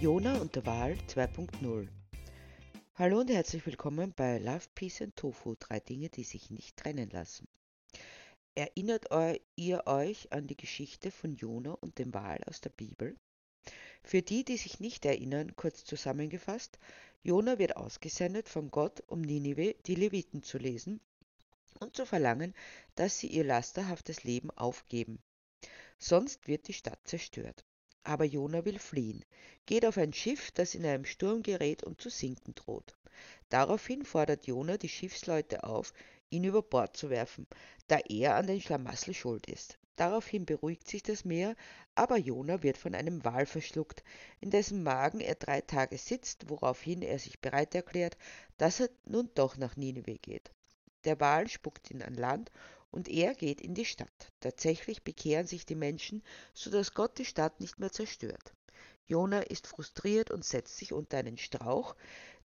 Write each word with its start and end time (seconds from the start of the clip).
Jona 0.00 0.40
und 0.40 0.56
der 0.56 0.64
Wal 0.64 0.96
2.0 1.08 1.86
Hallo 2.94 3.20
und 3.20 3.28
herzlich 3.28 3.66
willkommen 3.66 4.14
bei 4.16 4.38
Love, 4.38 4.64
Peace 4.74 5.02
and 5.02 5.14
Tofu, 5.14 5.56
drei 5.58 5.78
Dinge, 5.78 6.08
die 6.08 6.24
sich 6.24 6.48
nicht 6.48 6.78
trennen 6.78 7.10
lassen. 7.10 7.46
Erinnert 8.54 9.08
ihr 9.56 9.86
euch 9.86 10.32
an 10.32 10.46
die 10.46 10.56
Geschichte 10.56 11.10
von 11.10 11.34
Jona 11.34 11.72
und 11.72 11.98
dem 11.98 12.14
Wal 12.14 12.40
aus 12.46 12.62
der 12.62 12.70
Bibel? 12.70 13.14
Für 14.02 14.22
die, 14.22 14.42
die 14.42 14.56
sich 14.56 14.80
nicht 14.80 15.04
erinnern, 15.04 15.54
kurz 15.54 15.84
zusammengefasst, 15.84 16.78
Jona 17.22 17.58
wird 17.58 17.76
ausgesendet 17.76 18.48
von 18.48 18.70
Gott, 18.70 19.02
um 19.06 19.20
Ninive, 19.20 19.74
die 19.84 19.96
Leviten 19.96 20.42
zu 20.42 20.56
lesen 20.56 21.02
und 21.78 21.94
zu 21.94 22.06
verlangen, 22.06 22.54
dass 22.94 23.18
sie 23.18 23.26
ihr 23.26 23.44
lasterhaftes 23.44 24.24
Leben 24.24 24.50
aufgeben. 24.52 25.18
Sonst 25.98 26.48
wird 26.48 26.68
die 26.68 26.72
Stadt 26.72 27.00
zerstört. 27.04 27.66
Aber 28.02 28.24
Jona 28.24 28.64
will 28.64 28.78
fliehen, 28.78 29.24
geht 29.66 29.84
auf 29.84 29.98
ein 29.98 30.12
Schiff, 30.12 30.50
das 30.52 30.74
in 30.74 30.84
einem 30.86 31.04
Sturm 31.04 31.42
gerät 31.42 31.82
und 31.82 32.00
zu 32.00 32.08
sinken 32.08 32.54
droht. 32.54 32.96
Daraufhin 33.48 34.04
fordert 34.04 34.46
Jona 34.46 34.78
die 34.78 34.88
Schiffsleute 34.88 35.64
auf, 35.64 35.92
ihn 36.30 36.44
über 36.44 36.62
Bord 36.62 36.96
zu 36.96 37.10
werfen, 37.10 37.46
da 37.88 37.98
er 38.08 38.36
an 38.36 38.46
den 38.46 38.60
Schlamassel 38.60 39.14
schuld 39.14 39.46
ist. 39.46 39.78
Daraufhin 39.96 40.46
beruhigt 40.46 40.88
sich 40.88 41.02
das 41.02 41.26
Meer, 41.26 41.54
aber 41.94 42.16
Jona 42.16 42.62
wird 42.62 42.78
von 42.78 42.94
einem 42.94 43.22
Wal 43.22 43.44
verschluckt, 43.44 44.02
in 44.40 44.50
dessen 44.50 44.82
Magen 44.82 45.20
er 45.20 45.34
drei 45.34 45.60
Tage 45.60 45.98
sitzt, 45.98 46.48
woraufhin 46.48 47.02
er 47.02 47.18
sich 47.18 47.40
bereit 47.40 47.74
erklärt, 47.74 48.16
dass 48.56 48.80
er 48.80 48.88
nun 49.04 49.28
doch 49.34 49.58
nach 49.58 49.76
Nineveh 49.76 50.16
geht. 50.16 50.52
Der 51.04 51.20
Wal 51.20 51.48
spuckt 51.48 51.90
ihn 51.90 52.02
an 52.02 52.14
Land 52.14 52.50
und 52.90 53.08
er 53.08 53.34
geht 53.34 53.60
in 53.60 53.74
die 53.74 53.84
Stadt. 53.84 54.32
Tatsächlich 54.40 55.02
bekehren 55.02 55.46
sich 55.46 55.66
die 55.66 55.74
Menschen, 55.74 56.22
so 56.54 56.70
dass 56.70 56.94
Gott 56.94 57.18
die 57.18 57.24
Stadt 57.24 57.60
nicht 57.60 57.78
mehr 57.78 57.92
zerstört. 57.92 58.54
Jona 59.06 59.40
ist 59.40 59.66
frustriert 59.66 60.30
und 60.30 60.44
setzt 60.44 60.76
sich 60.76 60.92
unter 60.92 61.18
einen 61.18 61.38
Strauch, 61.38 61.96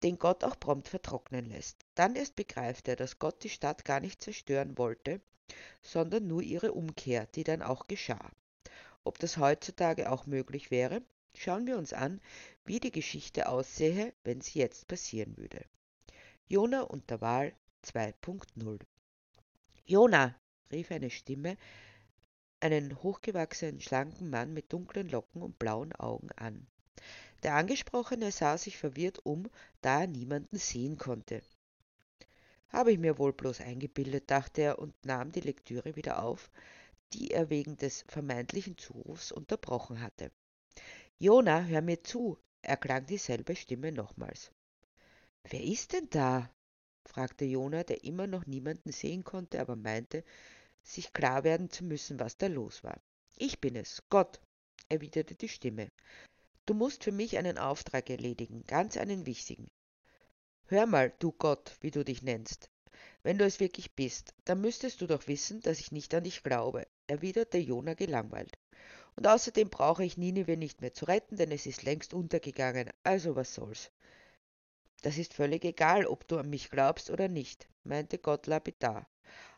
den 0.03 0.17
Gott 0.17 0.43
auch 0.43 0.59
prompt 0.59 0.89
vertrocknen 0.89 1.45
lässt. 1.45 1.77
Dann 1.95 2.15
erst 2.15 2.35
begreift 2.35 2.87
er, 2.87 2.95
dass 2.95 3.19
Gott 3.19 3.43
die 3.43 3.49
Stadt 3.49 3.85
gar 3.85 3.99
nicht 3.99 4.21
zerstören 4.21 4.77
wollte, 4.77 5.21
sondern 5.81 6.27
nur 6.27 6.41
ihre 6.41 6.71
Umkehr, 6.73 7.27
die 7.35 7.43
dann 7.43 7.61
auch 7.61 7.87
geschah. 7.87 8.31
Ob 9.03 9.19
das 9.19 9.37
heutzutage 9.37 10.11
auch 10.11 10.25
möglich 10.25 10.71
wäre, 10.71 11.01
schauen 11.35 11.65
wir 11.65 11.77
uns 11.77 11.93
an, 11.93 12.21
wie 12.65 12.79
die 12.79 12.91
Geschichte 12.91 13.49
aussähe, 13.49 14.13
wenn 14.23 14.41
sie 14.41 14.59
jetzt 14.59 14.87
passieren 14.87 15.37
würde. 15.37 15.65
Jona 16.47 16.81
und 16.81 17.09
der 17.09 17.21
Wahl 17.21 17.53
2.0 17.83 18.79
Jona, 19.91 20.33
rief 20.71 20.89
eine 20.89 21.09
Stimme 21.09 21.57
einen 22.61 23.03
hochgewachsenen, 23.03 23.81
schlanken 23.81 24.29
Mann 24.29 24.53
mit 24.53 24.71
dunklen 24.71 25.09
Locken 25.09 25.41
und 25.41 25.59
blauen 25.59 25.91
Augen 25.93 26.29
an. 26.37 26.65
Der 27.43 27.55
Angesprochene 27.55 28.31
sah 28.31 28.57
sich 28.57 28.77
verwirrt 28.77 29.19
um, 29.25 29.49
da 29.81 30.01
er 30.01 30.07
niemanden 30.07 30.57
sehen 30.57 30.97
konnte. 30.97 31.41
Habe 32.69 32.93
ich 32.93 32.99
mir 32.99 33.17
wohl 33.17 33.33
bloß 33.33 33.59
eingebildet, 33.59 34.31
dachte 34.31 34.61
er 34.61 34.79
und 34.79 34.93
nahm 35.03 35.33
die 35.33 35.41
Lektüre 35.41 35.93
wieder 35.97 36.23
auf, 36.23 36.49
die 37.11 37.31
er 37.31 37.49
wegen 37.49 37.75
des 37.75 38.05
vermeintlichen 38.07 38.77
Zurufs 38.77 39.33
unterbrochen 39.33 39.99
hatte. 39.99 40.31
Jona, 41.19 41.65
hör 41.65 41.81
mir 41.81 42.01
zu, 42.01 42.37
erklang 42.61 43.07
dieselbe 43.07 43.57
Stimme 43.57 43.91
nochmals. 43.91 44.53
Wer 45.43 45.65
ist 45.65 45.91
denn 45.91 46.09
da? 46.11 46.49
Fragte 47.05 47.45
Jona, 47.45 47.83
der 47.83 48.03
immer 48.03 48.27
noch 48.27 48.45
niemanden 48.45 48.91
sehen 48.91 49.23
konnte, 49.23 49.59
aber 49.59 49.75
meinte, 49.75 50.23
sich 50.83 51.13
klar 51.13 51.43
werden 51.43 51.69
zu 51.69 51.83
müssen, 51.83 52.19
was 52.19 52.37
da 52.37 52.47
los 52.47 52.83
war. 52.83 52.99
Ich 53.37 53.59
bin 53.59 53.75
es, 53.75 54.01
Gott, 54.09 54.39
erwiderte 54.89 55.35
die 55.35 55.49
Stimme. 55.49 55.89
Du 56.65 56.73
musst 56.73 57.03
für 57.03 57.11
mich 57.11 57.37
einen 57.37 57.57
Auftrag 57.57 58.09
erledigen, 58.09 58.63
ganz 58.67 58.97
einen 58.97 59.25
wichtigen. 59.25 59.69
Hör 60.67 60.85
mal, 60.85 61.13
du 61.19 61.31
Gott, 61.31 61.75
wie 61.81 61.91
du 61.91 62.05
dich 62.05 62.21
nennst. 62.21 62.69
Wenn 63.23 63.37
du 63.37 63.45
es 63.45 63.59
wirklich 63.59 63.93
bist, 63.93 64.33
dann 64.45 64.61
müsstest 64.61 65.01
du 65.01 65.07
doch 65.07 65.27
wissen, 65.27 65.59
dass 65.61 65.79
ich 65.79 65.91
nicht 65.91 66.13
an 66.13 66.23
dich 66.23 66.43
glaube, 66.43 66.87
erwiderte 67.07 67.57
Jona 67.57 67.93
gelangweilt. 67.93 68.57
Und 69.15 69.27
außerdem 69.27 69.69
brauche 69.69 70.03
ich 70.03 70.17
Ninive 70.17 70.57
nicht 70.57 70.81
mehr 70.81 70.93
zu 70.93 71.05
retten, 71.05 71.35
denn 71.35 71.51
es 71.51 71.65
ist 71.65 71.83
längst 71.83 72.13
untergegangen, 72.13 72.89
also 73.03 73.35
was 73.35 73.53
soll's. 73.53 73.91
Das 75.01 75.17
ist 75.17 75.33
völlig 75.33 75.65
egal, 75.65 76.05
ob 76.05 76.27
du 76.27 76.37
an 76.37 76.49
mich 76.49 76.69
glaubst 76.69 77.09
oder 77.09 77.27
nicht, 77.27 77.67
meinte 77.83 78.19
Gott 78.19 78.47
lapidar. 78.47 79.07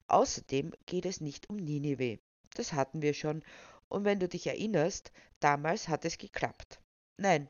Außerdem 0.08 0.74
geht 0.86 1.06
es 1.06 1.22
nicht 1.22 1.50
um 1.50 1.58
Ninive. 1.58 2.20
Das 2.56 2.74
hatten 2.74 3.02
wir 3.02 3.14
schon, 3.14 3.44
und 3.90 4.06
wenn 4.06 4.20
du 4.20 4.28
dich 4.28 4.48
erinnerst, 4.48 5.12
damals 5.40 5.88
hat 5.88 6.06
es 6.06 6.18
geklappt. 6.18 6.80
Nein, 7.18 7.50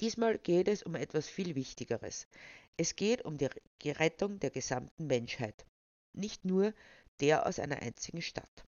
diesmal 0.00 0.38
geht 0.38 0.68
es 0.68 0.82
um 0.82 0.94
etwas 0.94 1.28
viel 1.28 1.54
Wichtigeres. 1.54 2.26
Es 2.76 2.96
geht 2.96 3.24
um 3.24 3.38
die 3.38 3.90
Rettung 3.90 4.38
der 4.40 4.50
gesamten 4.50 5.06
Menschheit, 5.06 5.64
nicht 6.12 6.44
nur 6.44 6.74
der 7.20 7.46
aus 7.46 7.58
einer 7.58 7.80
einzigen 7.80 8.20
Stadt. 8.20 8.64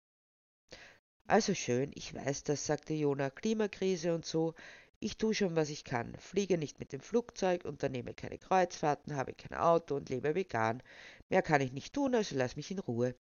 Also 1.27 1.55
schön, 1.55 1.91
ich 1.95 2.15
weiß 2.15 2.45
das, 2.45 2.65
sagte 2.65 2.95
Jona, 2.95 3.29
Klimakrise 3.29 4.15
und 4.15 4.25
so, 4.25 4.55
ich 5.01 5.17
tue 5.17 5.35
schon, 5.35 5.55
was 5.55 5.71
ich 5.71 5.85
kann, 5.85 6.17
fliege 6.19 6.59
nicht 6.59 6.81
mit 6.81 6.93
dem 6.93 7.01
Flugzeug, 7.01 7.65
unternehme 7.65 8.15
keine 8.15 8.39
Kreuzfahrten, 8.39 9.15
habe 9.15 9.33
kein 9.33 9.57
Auto 9.57 9.95
und 9.95 10.09
lebe 10.09 10.35
vegan. 10.35 10.83
Mehr 11.29 11.43
kann 11.43 11.61
ich 11.61 11.73
nicht 11.73 11.93
tun, 11.93 12.15
also 12.15 12.37
lass 12.37 12.57
mich 12.57 12.71
in 12.71 12.81
Ruhe. 12.81 13.15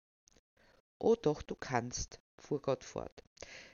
Oh 0.99 1.15
doch, 1.15 1.43
du 1.43 1.55
kannst, 1.55 2.21
fuhr 2.39 2.63
Gott 2.63 2.83
fort. 2.83 3.23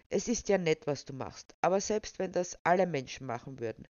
Es 0.09 0.29
ist 0.29 0.49
ja 0.49 0.59
nett, 0.59 0.87
was 0.87 1.05
du 1.05 1.13
machst, 1.13 1.55
aber 1.61 1.81
selbst 1.81 2.19
wenn 2.19 2.33
das 2.33 2.59
alle 2.65 2.87
Menschen 2.87 3.27
machen 3.27 3.61
würden, 3.61 3.87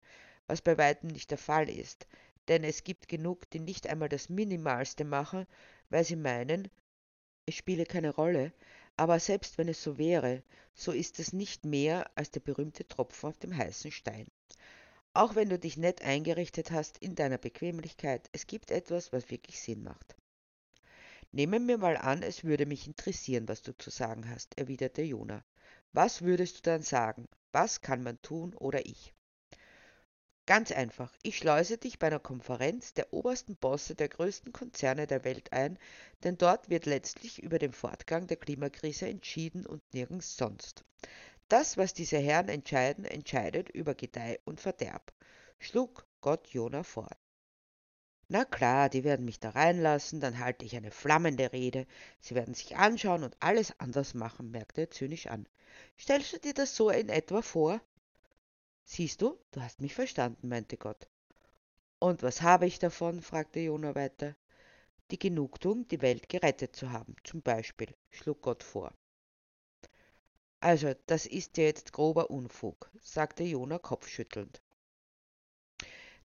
was 0.46 0.60
bei 0.60 0.76
weitem 0.76 1.08
nicht 1.08 1.30
der 1.30 1.38
Fall 1.38 1.68
ist, 1.70 2.06
denn 2.48 2.64
es 2.64 2.84
gibt 2.84 3.08
genug, 3.08 3.48
die 3.50 3.60
nicht 3.60 3.86
einmal 3.86 4.08
das 4.08 4.28
Minimalste 4.28 5.04
machen, 5.04 5.46
weil 5.88 6.04
sie 6.04 6.16
meinen, 6.16 6.68
es 7.46 7.54
spiele 7.54 7.86
keine 7.86 8.10
Rolle, 8.10 8.52
aber 9.02 9.18
selbst 9.18 9.58
wenn 9.58 9.66
es 9.66 9.82
so 9.82 9.98
wäre, 9.98 10.44
so 10.74 10.92
ist 10.92 11.18
es 11.18 11.32
nicht 11.32 11.64
mehr 11.64 12.08
als 12.14 12.30
der 12.30 12.38
berühmte 12.38 12.86
Tropfen 12.86 13.30
auf 13.30 13.36
dem 13.36 13.56
heißen 13.56 13.90
Stein. 13.90 14.28
Auch 15.12 15.34
wenn 15.34 15.48
du 15.48 15.58
dich 15.58 15.76
nett 15.76 16.02
eingerichtet 16.02 16.70
hast 16.70 16.98
in 16.98 17.16
deiner 17.16 17.38
Bequemlichkeit, 17.38 18.30
es 18.30 18.46
gibt 18.46 18.70
etwas, 18.70 19.12
was 19.12 19.28
wirklich 19.28 19.60
Sinn 19.60 19.82
macht. 19.82 20.14
Nehmen 21.32 21.66
wir 21.66 21.78
mal 21.78 21.96
an, 21.96 22.22
es 22.22 22.44
würde 22.44 22.64
mich 22.64 22.86
interessieren, 22.86 23.48
was 23.48 23.62
du 23.62 23.76
zu 23.76 23.90
sagen 23.90 24.30
hast, 24.30 24.56
erwiderte 24.56 25.02
Jona. 25.02 25.44
Was 25.92 26.22
würdest 26.22 26.58
du 26.58 26.62
dann 26.62 26.82
sagen? 26.82 27.26
Was 27.50 27.80
kann 27.80 28.04
man 28.04 28.22
tun 28.22 28.54
oder 28.54 28.86
ich? 28.86 29.12
Ganz 30.46 30.72
einfach, 30.72 31.14
ich 31.22 31.38
schleuse 31.38 31.78
dich 31.78 32.00
bei 32.00 32.08
einer 32.08 32.18
Konferenz 32.18 32.94
der 32.94 33.12
obersten 33.12 33.54
Bosse 33.54 33.94
der 33.94 34.08
größten 34.08 34.52
Konzerne 34.52 35.06
der 35.06 35.24
Welt 35.24 35.52
ein, 35.52 35.78
denn 36.24 36.36
dort 36.36 36.68
wird 36.68 36.84
letztlich 36.86 37.40
über 37.40 37.60
den 37.60 37.72
Fortgang 37.72 38.26
der 38.26 38.36
Klimakrise 38.36 39.08
entschieden 39.08 39.64
und 39.64 39.82
nirgends 39.94 40.36
sonst. 40.36 40.84
Das, 41.46 41.76
was 41.76 41.94
diese 41.94 42.18
Herren 42.18 42.48
entscheiden, 42.48 43.04
entscheidet 43.04 43.68
über 43.68 43.94
Gedeih 43.94 44.40
und 44.44 44.60
Verderb, 44.60 45.12
schlug 45.60 46.06
Gott 46.20 46.48
Jona 46.48 46.82
vor. 46.82 47.08
Na 48.26 48.44
klar, 48.44 48.88
die 48.88 49.04
werden 49.04 49.24
mich 49.24 49.38
da 49.38 49.50
reinlassen, 49.50 50.18
dann 50.18 50.40
halte 50.40 50.64
ich 50.64 50.74
eine 50.74 50.90
flammende 50.90 51.52
Rede. 51.52 51.86
Sie 52.18 52.34
werden 52.34 52.54
sich 52.54 52.76
anschauen 52.76 53.22
und 53.22 53.36
alles 53.38 53.78
anders 53.78 54.14
machen, 54.14 54.50
merkte 54.50 54.80
er 54.80 54.90
zynisch 54.90 55.28
an. 55.28 55.46
Stellst 55.96 56.32
du 56.32 56.38
dir 56.38 56.54
das 56.54 56.74
so 56.74 56.90
in 56.90 57.10
etwa 57.10 57.42
vor? 57.42 57.80
Siehst 58.84 59.22
du, 59.22 59.38
du 59.52 59.60
hast 59.60 59.80
mich 59.80 59.94
verstanden, 59.94 60.48
meinte 60.48 60.76
Gott. 60.76 61.08
Und 61.98 62.22
was 62.22 62.42
habe 62.42 62.66
ich 62.66 62.78
davon? 62.78 63.22
fragte 63.22 63.60
Jona 63.60 63.94
weiter. 63.94 64.36
Die 65.10 65.18
Genugtuung, 65.18 65.86
die 65.88 66.02
Welt 66.02 66.28
gerettet 66.28 66.74
zu 66.74 66.90
haben, 66.90 67.14
zum 67.22 67.42
Beispiel, 67.42 67.94
schlug 68.10 68.42
Gott 68.42 68.62
vor. 68.62 68.92
Also, 70.60 70.94
das 71.06 71.26
ist 71.26 71.56
ja 71.56 71.64
jetzt 71.64 71.92
grober 71.92 72.30
Unfug, 72.30 72.90
sagte 73.00 73.42
Jona 73.44 73.78
kopfschüttelnd. 73.78 74.62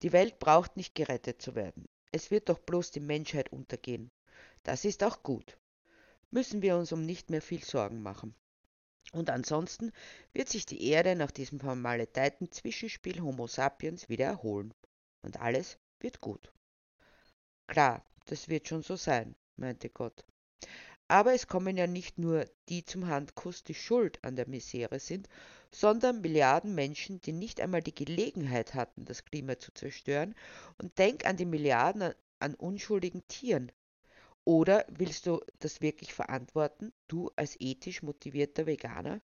Die 0.02 0.12
Welt 0.12 0.38
braucht 0.38 0.76
nicht 0.76 0.94
gerettet 0.94 1.40
zu 1.40 1.54
werden. 1.54 1.88
Es 2.12 2.30
wird 2.30 2.48
doch 2.48 2.58
bloß 2.58 2.90
die 2.90 3.00
Menschheit 3.00 3.52
untergehen. 3.52 4.10
Das 4.62 4.84
ist 4.84 5.02
auch 5.02 5.22
gut. 5.22 5.56
Müssen 6.30 6.62
wir 6.62 6.76
uns 6.76 6.92
um 6.92 7.06
nicht 7.06 7.30
mehr 7.30 7.42
viel 7.42 7.64
Sorgen 7.64 8.02
machen. 8.02 8.34
Und 9.14 9.30
ansonsten 9.30 9.92
wird 10.32 10.48
sich 10.48 10.66
die 10.66 10.88
Erde 10.88 11.14
nach 11.14 11.30
diesem 11.30 11.60
vermaledeiten 11.60 12.50
Zwischenspiel 12.50 13.22
Homo 13.22 13.46
sapiens 13.46 14.08
wieder 14.08 14.26
erholen. 14.26 14.74
Und 15.22 15.40
alles 15.40 15.78
wird 16.00 16.20
gut. 16.20 16.52
Klar, 17.68 18.04
das 18.26 18.48
wird 18.48 18.66
schon 18.66 18.82
so 18.82 18.96
sein, 18.96 19.36
meinte 19.56 19.88
Gott. 19.88 20.24
Aber 21.06 21.32
es 21.32 21.46
kommen 21.46 21.76
ja 21.76 21.86
nicht 21.86 22.18
nur 22.18 22.46
die 22.68 22.84
zum 22.84 23.06
Handkuss, 23.06 23.62
die 23.62 23.74
schuld 23.74 24.18
an 24.24 24.34
der 24.34 24.48
Misere 24.48 24.98
sind, 24.98 25.28
sondern 25.70 26.20
Milliarden 26.20 26.74
Menschen, 26.74 27.20
die 27.20 27.32
nicht 27.32 27.60
einmal 27.60 27.82
die 27.82 27.94
Gelegenheit 27.94 28.74
hatten, 28.74 29.04
das 29.04 29.24
Klima 29.24 29.58
zu 29.58 29.72
zerstören. 29.72 30.34
Und 30.78 30.98
denk 30.98 31.24
an 31.24 31.36
die 31.36 31.46
Milliarden 31.46 32.14
an 32.40 32.54
unschuldigen 32.54 33.26
Tieren, 33.28 33.70
oder 34.44 34.84
willst 34.88 35.26
du 35.26 35.40
das 35.58 35.80
wirklich 35.80 36.14
verantworten, 36.14 36.92
du 37.08 37.30
als 37.36 37.56
ethisch 37.60 38.02
motivierter 38.02 38.66
Veganer? 38.66 39.20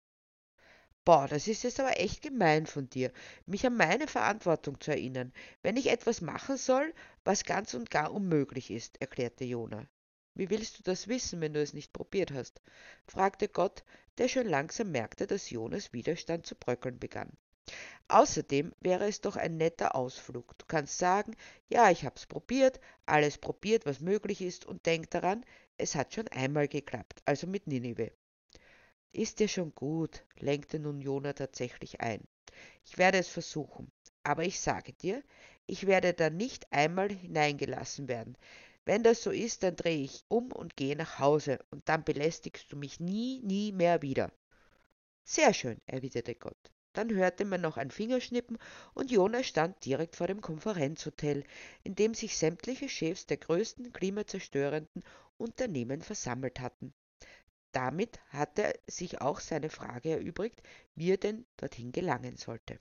Boah, 1.05 1.27
das 1.27 1.47
ist 1.47 1.63
jetzt 1.63 1.79
aber 1.79 1.99
echt 1.99 2.21
gemein 2.21 2.65
von 2.65 2.89
dir, 2.89 3.11
mich 3.45 3.65
an 3.65 3.77
meine 3.77 4.07
Verantwortung 4.07 4.81
zu 4.81 4.91
erinnern, 4.91 5.31
wenn 5.61 5.77
ich 5.77 5.87
etwas 5.87 6.19
machen 6.19 6.57
soll, 6.57 6.93
was 7.23 7.43
ganz 7.43 7.73
und 7.75 7.91
gar 7.91 8.11
unmöglich 8.11 8.71
ist, 8.71 8.99
erklärte 9.01 9.45
Jona. 9.45 9.87
Wie 10.33 10.49
willst 10.49 10.79
du 10.79 10.83
das 10.83 11.07
wissen, 11.07 11.39
wenn 11.41 11.53
du 11.53 11.61
es 11.61 11.73
nicht 11.73 11.93
probiert 11.93 12.31
hast? 12.31 12.61
fragte 13.07 13.47
Gott, 13.47 13.83
der 14.17 14.27
schon 14.27 14.47
langsam 14.47 14.91
merkte, 14.91 15.27
dass 15.27 15.49
Jonas 15.49 15.93
Widerstand 15.93 16.45
zu 16.45 16.55
bröckeln 16.55 16.99
begann. 16.99 17.37
Außerdem 18.07 18.73
wäre 18.81 19.07
es 19.07 19.21
doch 19.21 19.35
ein 19.35 19.57
netter 19.57 19.95
Ausflug. 19.95 20.57
Du 20.59 20.65
kannst 20.67 20.99
sagen, 20.99 21.35
ja, 21.69 21.89
ich 21.89 22.05
hab's 22.05 22.27
probiert, 22.27 22.79
alles 23.05 23.37
probiert, 23.37 23.85
was 23.85 23.99
möglich 23.99 24.41
ist, 24.41 24.65
und 24.65 24.85
denk 24.85 25.09
daran, 25.09 25.43
es 25.77 25.95
hat 25.95 26.13
schon 26.13 26.27
einmal 26.27 26.67
geklappt, 26.67 27.21
also 27.25 27.47
mit 27.47 27.67
Ninive. 27.67 28.11
Ist 29.11 29.39
dir 29.39 29.47
schon 29.47 29.73
gut, 29.73 30.23
lenkte 30.37 30.77
nun 30.77 31.01
Jona 31.01 31.33
tatsächlich 31.33 32.01
ein. 32.01 32.21
Ich 32.83 32.97
werde 32.97 33.17
es 33.17 33.27
versuchen, 33.27 33.91
aber 34.23 34.43
ich 34.43 34.59
sage 34.59 34.93
dir, 34.93 35.23
ich 35.65 35.87
werde 35.87 36.13
da 36.13 36.29
nicht 36.29 36.71
einmal 36.71 37.09
hineingelassen 37.11 38.07
werden. 38.07 38.37
Wenn 38.85 39.01
das 39.01 39.23
so 39.23 39.31
ist, 39.31 39.63
dann 39.63 39.75
drehe 39.75 40.03
ich 40.03 40.23
um 40.27 40.51
und 40.51 40.75
gehe 40.75 40.95
nach 40.95 41.17
Hause, 41.17 41.59
und 41.71 41.89
dann 41.89 42.03
belästigst 42.03 42.71
du 42.71 42.77
mich 42.77 42.99
nie, 42.99 43.41
nie 43.41 43.71
mehr 43.71 44.03
wieder. 44.03 44.31
Sehr 45.23 45.53
schön, 45.55 45.81
erwiderte 45.87 46.35
Gott. 46.35 46.74
Dann 46.95 47.13
hörte 47.13 47.45
man 47.45 47.61
noch 47.61 47.77
ein 47.77 47.91
Fingerschnippen 47.91 48.57
und 48.93 49.11
Jonas 49.11 49.45
stand 49.45 49.85
direkt 49.85 50.15
vor 50.15 50.27
dem 50.27 50.41
Konferenzhotel, 50.41 51.43
in 51.83 51.93
dem 51.93 52.13
sich 52.13 52.37
sämtliche 52.37 52.89
Chefs 52.89 53.27
der 53.27 53.37
größten 53.37 53.93
klimazerstörenden 53.93 55.03
Unternehmen 55.37 56.01
versammelt 56.01 56.59
hatten. 56.61 56.93
Damit 57.73 58.19
hatte 58.29 58.73
sich 58.87 59.19
auch 59.19 59.41
seine 59.41 59.69
Frage 59.69 60.11
erübrigt, 60.11 60.61
wie 60.95 61.11
er 61.11 61.17
denn 61.17 61.45
dorthin 61.57 61.91
gelangen 61.91 62.37
sollte. 62.37 62.79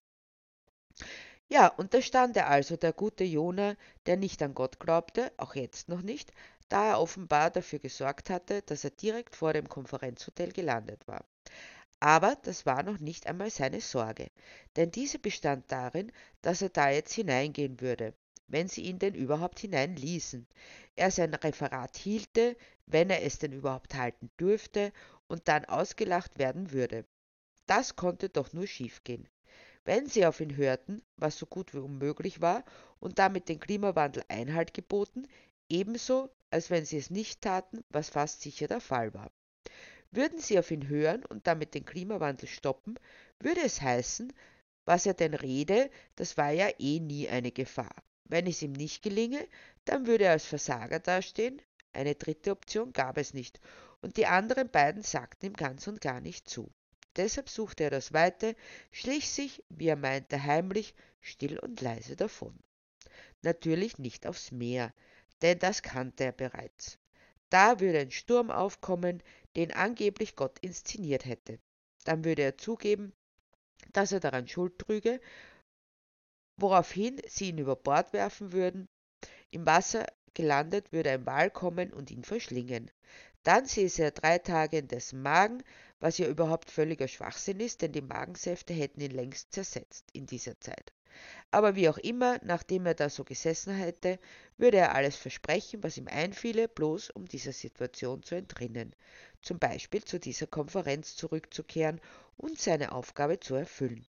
Ja, 1.49 1.67
und 1.67 1.93
da 1.93 2.01
stand 2.01 2.37
er 2.37 2.49
also, 2.49 2.77
der 2.77 2.93
gute 2.93 3.25
Jona, 3.25 3.77
der 4.07 4.17
nicht 4.17 4.43
an 4.43 4.55
Gott 4.55 4.79
glaubte, 4.79 5.33
auch 5.37 5.57
jetzt 5.57 5.89
noch 5.89 6.03
nicht, 6.03 6.33
da 6.69 6.91
er 6.91 7.01
offenbar 7.01 7.51
dafür 7.51 7.81
gesorgt 7.81 8.31
hatte, 8.31 8.63
dass 8.63 8.85
er 8.85 8.91
direkt 8.91 9.35
vor 9.35 9.53
dem 9.53 9.69
Konferenzhotel 9.69 10.53
gelandet 10.53 11.07
war. 11.09 11.25
Aber 12.05 12.37
das 12.43 12.67
war 12.67 12.83
noch 12.83 12.99
nicht 13.01 13.27
einmal 13.27 13.49
seine 13.49 13.81
Sorge, 13.81 14.31
denn 14.77 14.91
diese 14.91 15.19
bestand 15.19 15.73
darin, 15.73 16.13
dass 16.43 16.61
er 16.61 16.69
da 16.69 16.91
jetzt 16.91 17.15
hineingehen 17.15 17.81
würde, 17.81 18.13
wenn 18.47 18.69
sie 18.69 18.83
ihn 18.83 18.99
denn 18.99 19.15
überhaupt 19.15 19.59
hineinließen, 19.61 20.47
er 20.97 21.11
sein 21.11 21.33
Referat 21.33 21.97
hielte, 21.97 22.59
wenn 22.85 23.09
er 23.09 23.23
es 23.23 23.39
denn 23.39 23.53
überhaupt 23.53 23.95
halten 23.95 24.31
dürfte, 24.39 24.93
und 25.29 25.49
dann 25.49 25.65
ausgelacht 25.65 26.39
werden 26.39 26.73
würde. 26.73 27.07
Das 27.65 27.97
konnte 27.97 28.29
doch 28.29 28.53
nur 28.53 28.67
schiefgehen. 28.67 29.27
Wenn 29.87 30.07
sie 30.07 30.27
auf 30.27 30.41
ihn 30.41 30.57
hörten, 30.57 31.01
was 31.17 31.39
so 31.39 31.47
gut 31.47 31.73
wie 31.73 31.79
unmöglich 31.79 32.43
war, 32.43 32.67
und 33.01 33.19
damit 33.19 33.49
den 33.49 33.61
Klimawandel 33.61 34.25
Einhalt 34.29 34.75
geboten, 34.75 35.27
ebenso 35.71 36.29
als 36.51 36.69
wenn 36.69 36.85
sie 36.85 36.99
es 36.99 37.09
nicht 37.09 37.41
taten, 37.41 37.83
was 37.89 38.11
fast 38.11 38.43
sicher 38.43 38.67
der 38.69 38.83
Fall 38.83 39.15
war. 39.15 39.31
Würden 40.15 40.39
sie 40.39 40.59
auf 40.59 40.71
ihn 40.71 40.89
hören 40.89 41.25
und 41.25 41.47
damit 41.49 41.75
den 41.75 41.85
Klimawandel 41.85 42.49
stoppen, 42.49 42.99
würde 43.41 43.63
es 43.65 43.83
heißen, 43.83 44.33
was 44.85 45.07
er 45.07 45.15
denn 45.15 45.35
rede, 45.35 45.91
das 46.15 46.37
war 46.37 46.51
ja 46.51 46.69
eh 46.79 47.01
nie 47.01 47.29
eine 47.29 47.51
Gefahr. 47.51 47.95
Wenn 48.25 48.47
es 48.47 48.63
ihm 48.63 48.73
nicht 48.73 49.03
gelinge, 49.03 49.45
dann 49.85 50.07
würde 50.07 50.25
er 50.25 50.33
als 50.33 50.45
Versager 50.45 51.01
dastehen. 51.01 51.61
Eine 51.93 52.15
dritte 52.15 52.53
Option 52.53 52.93
gab 52.93 53.19
es 53.19 53.35
nicht, 53.35 53.61
und 54.03 54.17
die 54.17 54.27
anderen 54.27 54.71
beiden 54.71 55.03
sagten 55.03 55.47
ihm 55.47 55.55
ganz 55.55 55.87
und 55.89 56.01
gar 56.01 56.21
nicht 56.21 56.49
zu. 56.49 56.71
Deshalb 57.17 57.49
suchte 57.49 57.85
er 57.85 57.91
das 57.91 58.13
Weite, 58.13 58.55
schlich 58.93 59.31
sich, 59.31 59.65
wie 59.69 59.89
er 59.89 59.97
meinte, 59.97 60.43
heimlich, 60.43 60.95
still 61.21 61.59
und 61.59 61.81
leise 61.81 62.15
davon. 62.15 62.57
Natürlich 63.43 63.99
nicht 63.99 64.27
aufs 64.27 64.53
Meer, 64.53 64.93
denn 65.43 65.59
das 65.59 65.83
kannte 65.83 66.25
er 66.25 66.33
bereits. 66.33 66.99
Da 67.51 67.79
würde 67.79 68.01
ein 68.01 68.11
Sturm 68.11 68.51
aufkommen, 68.51 69.23
den 69.57 69.73
angeblich 69.73 70.37
Gott 70.37 70.59
inszeniert 70.61 71.25
hätte. 71.25 71.59
Dann 72.05 72.25
würde 72.25 72.43
er 72.43 72.59
zugeben, 72.59 73.13
dass 73.93 74.13
er 74.13 74.21
daran 74.21 74.49
Schuld 74.49 74.79
trüge, 74.79 75.21
woraufhin 76.61 77.21
sie 77.27 77.51
ihn 77.51 77.59
über 77.59 77.77
Bord 77.77 78.13
werfen 78.13 78.53
würden. 78.53 78.89
Im 79.51 79.67
Wasser 79.67 80.07
gelandet 80.35 80.93
würde 80.93 81.11
ein 81.11 81.27
Wal 81.27 81.51
kommen 81.51 81.93
und 81.93 82.11
ihn 82.11 82.25
verschlingen. 82.25 82.91
Dann 83.45 83.67
säße 83.67 84.03
er 84.03 84.11
drei 84.11 84.39
Tage 84.39 84.79
in 84.79 84.89
dessen 84.89 85.23
Magen, 85.23 85.63
was 86.01 86.19
ja 86.19 86.27
überhaupt 86.27 86.71
völliger 86.71 87.09
Schwachsinn 87.09 87.61
ist, 87.61 87.83
denn 87.83 87.93
die 87.93 88.01
Magensäfte 88.01 88.73
hätten 88.73 89.01
ihn 89.01 89.11
längst 89.11 89.53
zersetzt 89.53 90.07
in 90.13 90.27
dieser 90.27 90.59
Zeit. 90.61 90.93
Aber 91.51 91.77
wie 91.77 91.89
auch 91.89 91.99
immer, 91.99 92.39
nachdem 92.43 92.87
er 92.87 92.95
da 92.95 93.09
so 93.09 93.25
gesessen 93.25 93.75
hätte, 93.75 94.19
würde 94.57 94.79
er 94.79 94.95
alles 94.95 95.17
versprechen, 95.17 95.83
was 95.83 95.97
ihm 95.97 96.09
einfiele, 96.09 96.69
bloß 96.69 97.11
um 97.11 97.27
dieser 97.27 97.53
Situation 97.53 98.23
zu 98.23 98.35
entrinnen, 98.35 98.95
zum 99.43 99.59
Beispiel 99.59 100.05
zu 100.05 100.19
dieser 100.19 100.47
Konferenz 100.47 101.17
zurückzukehren 101.17 102.01
und 102.37 102.59
seine 102.59 102.93
Aufgabe 102.93 103.41
zu 103.41 103.55
erfüllen. 103.55 104.07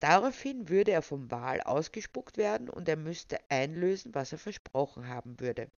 Daraufhin 0.00 0.68
würde 0.68 0.90
er 0.90 1.02
vom 1.02 1.30
Wal 1.30 1.60
ausgespuckt 1.60 2.36
werden 2.36 2.68
und 2.68 2.88
er 2.88 2.96
müsste 2.96 3.38
einlösen, 3.48 4.14
was 4.14 4.32
er 4.32 4.38
versprochen 4.38 5.06
haben 5.08 5.38
würde. 5.38 5.70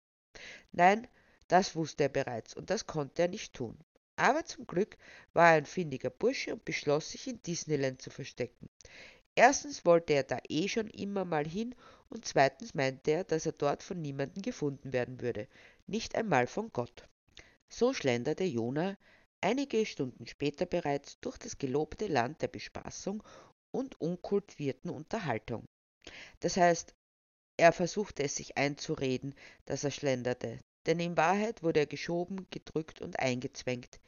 Nein, 0.72 1.08
das 1.48 1.76
wusste 1.76 2.04
er 2.04 2.10
bereits 2.10 2.54
und 2.54 2.70
das 2.70 2.88
konnte 2.88 3.24
er 3.24 3.28
nicht 3.28 3.54
tun. 3.54 3.78
Aber 4.16 4.46
zum 4.46 4.68
Glück 4.68 4.98
war 5.34 5.50
er 5.50 5.58
ein 5.58 5.66
findiger 5.66 6.10
Bursche 6.10 6.54
und 6.54 6.64
beschloss, 6.66 7.12
sich 7.12 7.28
in 7.28 7.42
Disneyland 7.42 8.02
zu 8.02 8.12
verstecken. 8.12 8.70
Erstens 9.36 9.86
wollte 9.86 10.14
er 10.14 10.24
da 10.24 10.38
eh 10.48 10.68
schon 10.68 10.88
immer 10.90 11.26
mal 11.26 11.48
hin 11.48 11.74
und 12.10 12.26
zweitens 12.26 12.74
meinte 12.76 13.12
er, 13.12 13.24
dass 13.24 13.46
er 13.46 13.54
dort 13.54 13.82
von 13.82 14.02
niemandem 14.02 14.42
gefunden 14.44 14.94
werden 14.94 15.22
würde, 15.22 15.48
nicht 15.88 16.16
einmal 16.16 16.46
von 16.48 16.72
Gott. 16.72 17.08
So 17.68 17.94
schlenderte 17.94 18.44
Jona 18.44 18.98
einige 19.42 19.86
Stunden 19.86 20.28
später 20.28 20.66
bereits 20.66 21.20
durch 21.20 21.38
das 21.38 21.58
gelobte 21.58 22.08
Land 22.08 22.42
der 22.42 22.48
Bespaßung 22.48 23.24
und 23.72 24.00
unkultivierten 24.00 24.92
Unterhaltung. 24.92 25.66
Das 26.40 26.58
heißt, 26.58 26.94
er 27.58 27.72
versuchte 27.72 28.24
es 28.24 28.36
sich 28.36 28.58
einzureden, 28.58 29.36
dass 29.66 29.84
er 29.84 29.92
schlenderte, 29.92 30.60
denn 30.86 31.00
in 31.00 31.18
Wahrheit 31.18 31.64
wurde 31.64 31.82
er 31.82 31.86
geschoben, 31.88 32.48
gedrückt 32.52 33.02
und 33.02 33.20
eingezwängt, 33.20 34.00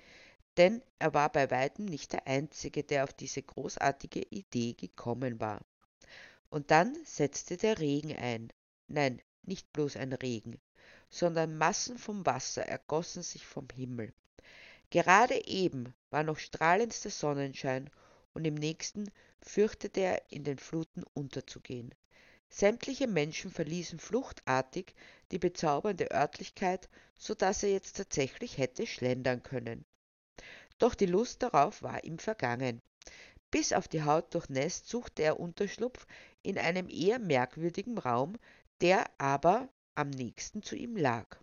denn 0.58 0.82
er 1.00 1.14
war 1.14 1.32
bei 1.32 1.52
weitem 1.52 1.86
nicht 1.86 2.14
der 2.14 2.28
Einzige, 2.28 2.84
der 2.84 3.04
auf 3.04 3.14
diese 3.14 3.42
großartige 3.42 4.22
Idee 4.30 4.74
gekommen 4.74 5.40
war. 5.40 5.62
Und 6.50 6.72
dann 6.72 6.96
setzte 7.04 7.58
der 7.58 7.80
Regen 7.80 8.16
ein. 8.16 8.54
Nein, 8.88 9.22
nicht 9.44 9.74
bloß 9.74 9.98
ein 9.98 10.14
Regen, 10.14 10.60
sondern 11.10 11.58
Massen 11.58 11.98
vom 11.98 12.26
Wasser 12.26 12.66
ergossen 12.66 13.24
sich 13.24 13.46
vom 13.46 13.68
Himmel. 13.74 14.14
Gerade 14.90 15.46
eben 15.48 15.94
war 16.10 16.24
noch 16.24 16.38
strahlendster 16.38 17.10
Sonnenschein 17.10 17.90
und 18.34 18.46
im 18.46 18.56
nächsten 18.56 19.12
fürchtete 19.42 20.00
er, 20.00 20.32
in 20.32 20.44
den 20.44 20.60
Fluten 20.60 21.04
unterzugehen. 21.14 21.94
Sämtliche 22.50 23.08
Menschen 23.08 23.52
verließen 23.52 24.00
fluchtartig 24.00 24.94
die 25.32 25.40
bezaubernde 25.40 26.12
Örtlichkeit, 26.12 26.90
so 27.18 27.34
dass 27.34 27.64
er 27.64 27.72
jetzt 27.72 27.98
tatsächlich 27.98 28.58
hätte 28.58 28.88
schlendern 28.88 29.44
können. 29.44 29.86
Doch 30.78 30.96
die 30.96 31.06
Lust 31.06 31.44
darauf 31.44 31.82
war 31.82 32.04
ihm 32.04 32.20
vergangen. 32.20 32.82
Bis 33.52 33.72
auf 33.72 33.88
die 33.88 34.04
Haut 34.04 34.34
durchnässt 34.34 34.90
suchte 34.90 35.24
er 35.24 35.40
Unterschlupf 35.40 36.06
in 36.44 36.58
einem 36.58 36.90
eher 36.90 37.20
merkwürdigen 37.20 37.98
Raum, 37.98 38.38
der 38.82 39.06
aber 39.18 39.70
am 39.96 40.10
nächsten 40.10 40.62
zu 40.62 40.76
ihm 40.76 40.98
lag. 40.98 41.40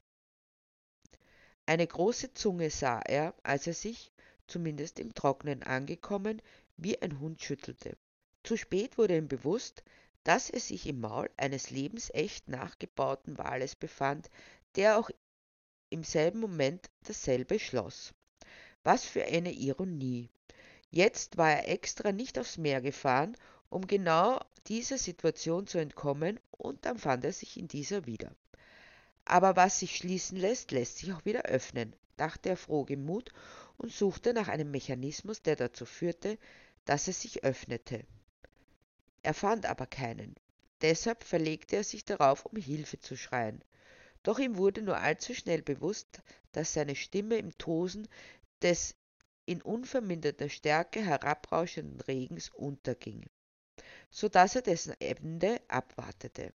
Eine 1.65 1.87
große 1.87 2.35
Zunge 2.35 2.71
sah 2.71 3.01
er, 3.01 3.35
als 3.43 3.67
er 3.67 3.75
sich, 3.75 4.13
zumindest 4.47 4.99
im 4.99 5.15
Trocknen 5.15 5.63
angekommen, 5.63 6.43
wie 6.77 7.01
ein 7.01 7.21
Hund 7.21 7.41
schüttelte. 7.41 7.97
Zu 8.43 8.57
spät 8.57 8.99
wurde 8.99 9.17
ihm 9.17 9.29
bewusst, 9.29 9.83
dass 10.25 10.51
er 10.51 10.61
sich 10.61 10.87
im 10.87 11.01
Maul 11.01 11.31
eines 11.37 11.71
lebensecht 11.71 12.49
nachgebauten 12.49 13.39
Wales 13.39 13.77
befand, 13.77 14.29
der 14.77 14.99
auch 14.99 15.11
im 15.91 16.05
selben 16.05 16.41
Moment 16.41 16.91
dasselbe 17.05 17.59
schloss. 17.59 18.13
Was 18.85 19.05
für 19.05 19.25
eine 19.25 19.53
Ironie. 19.53 20.29
Jetzt 20.91 21.37
war 21.37 21.51
er 21.51 21.69
extra 21.69 22.13
nicht 22.13 22.39
aufs 22.39 22.59
Meer 22.59 22.81
gefahren, 22.81 23.37
um 23.71 23.87
genau 23.87 24.41
dieser 24.67 24.99
Situation 24.99 25.67
zu 25.67 25.79
entkommen, 25.79 26.39
und 26.51 26.85
dann 26.85 26.99
fand 26.99 27.25
er 27.25 27.33
sich 27.33 27.57
in 27.57 27.69
dieser 27.69 28.07
wieder. 28.07 28.35
Aber 29.25 29.57
was 29.57 29.79
sich 29.79 29.97
schließen 29.97 30.37
lässt, 30.37 30.73
lässt 30.73 30.99
sich 30.99 31.13
auch 31.13 31.25
wieder 31.25 31.43
öffnen, 31.43 31.95
dachte 32.17 32.51
er 32.51 32.57
frohgemut 32.57 33.33
und 33.79 33.93
suchte 33.93 34.35
nach 34.35 34.49
einem 34.49 34.71
Mechanismus, 34.71 35.43
der 35.43 35.57
dazu 35.57 35.87
führte, 35.87 36.39
dass 36.85 37.09
es 37.09 37.23
sich 37.23 37.45
öffnete. 37.45 38.05
Er 39.23 39.35
fand 39.35 39.67
aber 39.67 39.87
keinen. 39.87 40.35
Deshalb 40.83 41.23
verlegte 41.23 41.77
er 41.77 41.85
sich 41.85 42.05
darauf, 42.05 42.45
um 42.45 42.57
Hilfe 42.57 42.99
zu 42.99 43.17
schreien. 43.17 43.63
Doch 44.25 44.39
ihm 44.39 44.57
wurde 44.57 44.83
nur 44.83 44.99
allzu 44.99 45.35
schnell 45.35 45.63
bewusst, 45.63 46.23
dass 46.53 46.73
seine 46.73 46.97
Stimme 46.97 47.37
im 47.37 47.57
Tosen 47.59 48.09
des 48.63 48.95
in 49.45 49.61
unverminderter 49.61 50.49
Stärke 50.49 51.05
herabrauschenden 51.05 52.01
Regens 52.03 52.49
unterging, 52.51 53.25
so 54.11 54.29
dass 54.29 54.55
er 54.55 54.63
dessen 54.63 54.95
Ende 55.01 55.61
abwartete. 55.69 56.53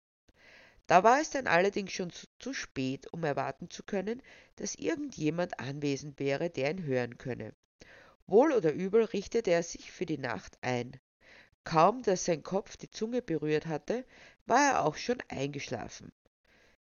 Da 0.88 1.04
war 1.04 1.20
es 1.20 1.30
dann 1.32 1.48
allerdings 1.48 1.92
schon 1.92 2.12
zu, 2.12 2.28
zu 2.40 2.54
spät, 2.54 3.12
um 3.12 3.24
erwarten 3.26 3.70
zu 3.70 3.84
können, 3.84 4.22
dass 4.56 4.76
irgendjemand 4.76 5.60
anwesend 5.60 6.18
wäre, 6.18 6.50
der 6.50 6.72
ihn 6.72 6.84
hören 6.84 7.18
könne. 7.18 7.54
Wohl 8.26 8.54
oder 8.54 8.72
übel 8.72 9.04
richtete 9.04 9.52
er 9.52 9.64
sich 9.64 9.92
für 9.92 10.06
die 10.06 10.18
Nacht 10.18 10.58
ein. 10.62 10.98
Kaum, 11.66 12.04
dass 12.04 12.24
sein 12.24 12.44
Kopf 12.44 12.78
die 12.78 12.90
Zunge 12.90 13.22
berührt 13.22 13.66
hatte, 13.66 14.06
war 14.46 14.72
er 14.72 14.86
auch 14.86 14.96
schon 14.96 15.18
eingeschlafen. 15.28 16.14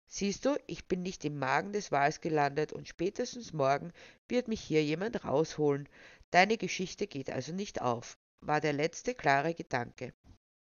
Siehst 0.08 0.46
du, 0.46 0.56
ich 0.68 0.88
bin 0.88 1.02
nicht 1.02 1.26
im 1.26 1.40
Magen 1.40 1.74
des 1.74 1.92
Wals 1.92 2.22
gelandet 2.22 2.74
und 2.74 2.88
spätestens 2.88 3.54
morgen 3.54 3.92
wird 4.28 4.48
mich 4.48 4.62
hier 4.62 4.84
jemand 4.84 5.26
rausholen. 5.26 5.90
Deine 6.32 6.58
Geschichte 6.58 7.08
geht 7.08 7.30
also 7.30 7.54
nicht 7.54 7.82
auf, 7.82 8.18
war 8.42 8.62
der 8.62 8.74
letzte 8.74 9.16
klare 9.16 9.54
Gedanke, 9.54 10.14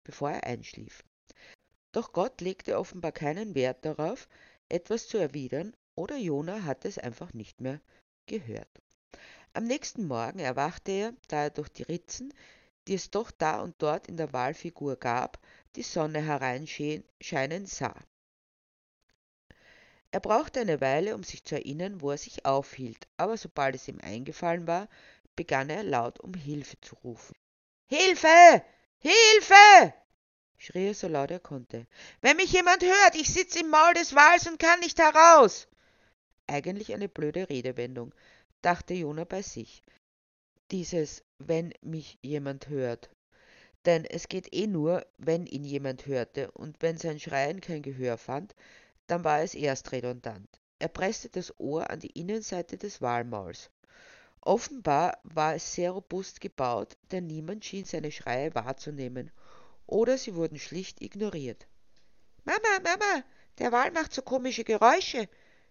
bevor 0.04 0.30
er 0.30 0.44
einschlief. 0.44 1.04
Doch 1.92 2.12
Gott 2.12 2.40
legte 2.40 2.78
offenbar 2.78 3.12
keinen 3.12 3.54
Wert 3.54 3.84
darauf, 3.84 4.28
etwas 4.68 5.08
zu 5.08 5.18
erwidern, 5.18 5.74
oder 5.94 6.16
Jona 6.16 6.64
hatte 6.64 6.88
es 6.88 6.98
einfach 6.98 7.32
nicht 7.32 7.60
mehr 7.60 7.80
gehört. 8.26 8.68
Am 9.54 9.64
nächsten 9.64 10.06
Morgen 10.06 10.38
erwachte 10.38 10.92
er, 10.92 11.14
da 11.28 11.44
er 11.44 11.50
durch 11.50 11.70
die 11.70 11.82
Ritzen, 11.82 12.32
die 12.86 12.94
es 12.94 13.10
doch 13.10 13.30
da 13.30 13.60
und 13.60 13.74
dort 13.78 14.06
in 14.06 14.16
der 14.16 14.32
Walfigur 14.32 14.96
gab, 14.96 15.38
die 15.76 15.82
Sonne 15.82 16.20
hereinscheinen 16.22 17.66
sah. 17.66 17.94
Er 20.10 20.20
brauchte 20.20 20.60
eine 20.60 20.80
Weile, 20.80 21.14
um 21.14 21.22
sich 21.22 21.44
zu 21.44 21.54
erinnern, 21.56 22.00
wo 22.00 22.10
er 22.10 22.18
sich 22.18 22.46
aufhielt, 22.46 23.06
aber 23.16 23.36
sobald 23.36 23.74
es 23.74 23.88
ihm 23.88 24.00
eingefallen 24.00 24.66
war, 24.66 24.88
begann 25.36 25.70
er 25.70 25.82
laut 25.82 26.18
um 26.20 26.34
Hilfe 26.34 26.80
zu 26.80 26.94
rufen. 26.96 27.36
Hilfe! 27.86 28.64
Hilfe! 28.98 29.94
schrie 30.56 30.88
er 30.88 30.94
so 30.94 31.08
laut 31.08 31.30
er 31.30 31.40
konnte. 31.40 31.86
Wenn 32.20 32.36
mich 32.36 32.52
jemand 32.52 32.82
hört, 32.82 33.14
ich 33.14 33.32
sitze 33.32 33.60
im 33.60 33.70
Maul 33.70 33.94
des 33.94 34.14
Wals 34.14 34.46
und 34.48 34.58
kann 34.58 34.80
nicht 34.80 34.98
heraus. 34.98 35.68
Eigentlich 36.46 36.92
eine 36.92 37.08
blöde 37.08 37.48
Redewendung, 37.48 38.14
dachte 38.62 38.94
Jona 38.94 39.24
bei 39.24 39.42
sich. 39.42 39.82
Dieses 40.70 41.22
wenn 41.38 41.72
mich 41.82 42.18
jemand 42.22 42.68
hört. 42.68 43.10
Denn 43.84 44.04
es 44.04 44.28
geht 44.28 44.52
eh 44.52 44.66
nur, 44.66 45.06
wenn 45.18 45.46
ihn 45.46 45.64
jemand 45.64 46.06
hörte, 46.06 46.50
und 46.50 46.82
wenn 46.82 46.98
sein 46.98 47.20
Schreien 47.20 47.60
kein 47.60 47.82
Gehör 47.82 48.18
fand, 48.18 48.54
dann 49.08 49.24
war 49.24 49.40
es 49.40 49.54
erst 49.54 49.90
redundant. 49.90 50.48
Er 50.78 50.88
presste 50.88 51.28
das 51.28 51.58
Ohr 51.58 51.90
an 51.90 51.98
die 51.98 52.18
Innenseite 52.18 52.78
des 52.78 53.02
Walmauls. 53.02 53.70
Offenbar 54.40 55.18
war 55.24 55.56
es 55.56 55.74
sehr 55.74 55.90
robust 55.90 56.40
gebaut, 56.40 56.96
denn 57.10 57.26
niemand 57.26 57.64
schien 57.64 57.84
seine 57.84 58.12
Schreie 58.12 58.54
wahrzunehmen, 58.54 59.32
oder 59.86 60.16
sie 60.16 60.36
wurden 60.36 60.58
schlicht 60.58 61.02
ignoriert. 61.02 61.66
Mama, 62.44 62.78
Mama, 62.84 63.24
der 63.58 63.72
Wal 63.72 63.90
macht 63.90 64.12
so 64.12 64.22
komische 64.22 64.62
Geräusche, 64.62 65.28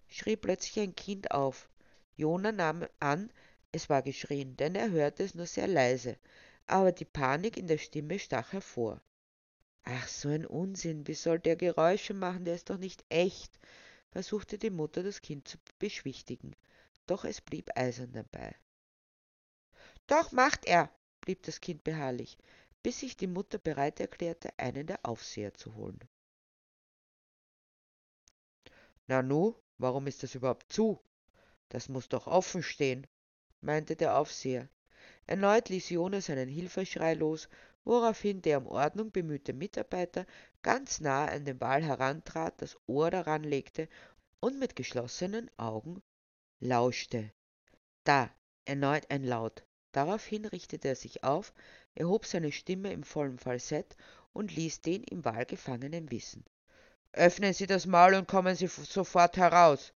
schrie 0.08 0.36
plötzlich 0.36 0.80
ein 0.80 0.96
Kind 0.96 1.32
auf. 1.32 1.70
Jona 2.16 2.52
nahm 2.52 2.86
an, 3.00 3.32
es 3.72 3.90
war 3.90 4.02
geschrien, 4.02 4.58
denn 4.58 4.76
er 4.76 4.90
hörte 4.90 5.24
es 5.24 5.36
nur 5.36 5.46
sehr 5.46 5.68
leise, 5.68 6.18
aber 6.66 6.92
die 6.92 7.06
Panik 7.06 7.56
in 7.56 7.68
der 7.68 7.78
Stimme 7.78 8.20
stach 8.20 8.52
hervor. 8.52 9.02
Ach, 9.90 10.06
so 10.10 10.28
ein 10.28 10.46
Unsinn, 10.46 11.08
wie 11.08 11.14
sollte 11.14 11.50
er 11.50 11.56
Geräusche 11.56 12.14
machen, 12.14 12.44
der 12.44 12.56
ist 12.56 12.70
doch 12.70 12.78
nicht 12.78 13.06
echt, 13.08 13.58
versuchte 14.12 14.58
die 14.58 14.70
Mutter 14.70 15.02
das 15.02 15.22
Kind 15.22 15.48
zu 15.48 15.58
beschwichtigen, 15.80 16.58
doch 17.06 17.24
es 17.24 17.40
blieb 17.40 17.70
eisern 17.74 18.12
dabei. 18.12 18.54
Doch 20.06 20.34
macht 20.34 20.66
er, 20.66 20.92
blieb 21.22 21.42
das 21.44 21.62
Kind 21.62 21.86
beharrlich, 21.86 22.38
bis 22.84 23.00
sich 23.00 23.16
die 23.16 23.28
Mutter 23.28 23.60
bereit 23.60 24.02
erklärte, 24.02 24.50
einen 24.60 24.88
der 24.88 25.06
Aufseher 25.06 25.54
zu 25.54 25.74
holen. 25.76 26.00
Nanu, 29.08 29.56
warum 29.78 30.08
ist 30.08 30.22
das 30.22 30.36
überhaupt 30.36 30.70
zu? 30.74 31.02
Das 31.70 31.88
muss 31.88 32.10
doch 32.10 32.28
offen 32.28 32.62
stehen, 32.62 33.08
meinte 33.62 33.96
der 33.96 34.18
Aufseher. 34.18 34.68
Erneut 35.28 35.70
ließ 35.70 35.92
Jonas 35.92 36.30
einen 36.30 36.50
Hilfeschrei 36.50 37.14
los, 37.14 37.48
woraufhin 37.88 38.42
der 38.42 38.58
um 38.58 38.68
Ordnung 38.68 39.12
bemühte 39.12 39.54
Mitarbeiter 39.54 40.26
ganz 40.62 41.00
nahe 41.00 41.32
an 41.32 41.46
den 41.46 41.62
Wal 41.62 41.82
herantrat, 41.82 42.62
das 42.62 42.78
Ohr 42.86 43.10
daran 43.10 43.44
legte 43.44 43.88
und 44.42 44.60
mit 44.60 44.76
geschlossenen 44.76 45.50
Augen 45.58 46.04
lauschte. 46.60 47.32
Da, 48.04 48.30
erneut 48.66 49.10
ein 49.10 49.24
Laut. 49.24 49.64
Daraufhin 49.94 50.46
richtete 50.46 50.90
er 50.90 50.96
sich 50.96 51.24
auf, 51.24 51.54
erhob 51.96 52.26
seine 52.26 52.52
Stimme 52.52 52.92
im 52.92 53.04
vollen 53.04 53.40
Falsett 53.40 53.96
und 54.34 54.54
ließ 54.54 54.82
den 54.82 55.04
im 55.04 55.24
Wal 55.24 55.46
Gefangenen 55.46 56.12
wissen. 56.12 56.44
Öffnen 57.14 57.54
Sie 57.54 57.68
das 57.68 57.86
Maul 57.86 58.16
und 58.16 58.28
kommen 58.28 58.56
Sie 58.56 58.68
sofort 58.68 59.38
heraus. 59.38 59.94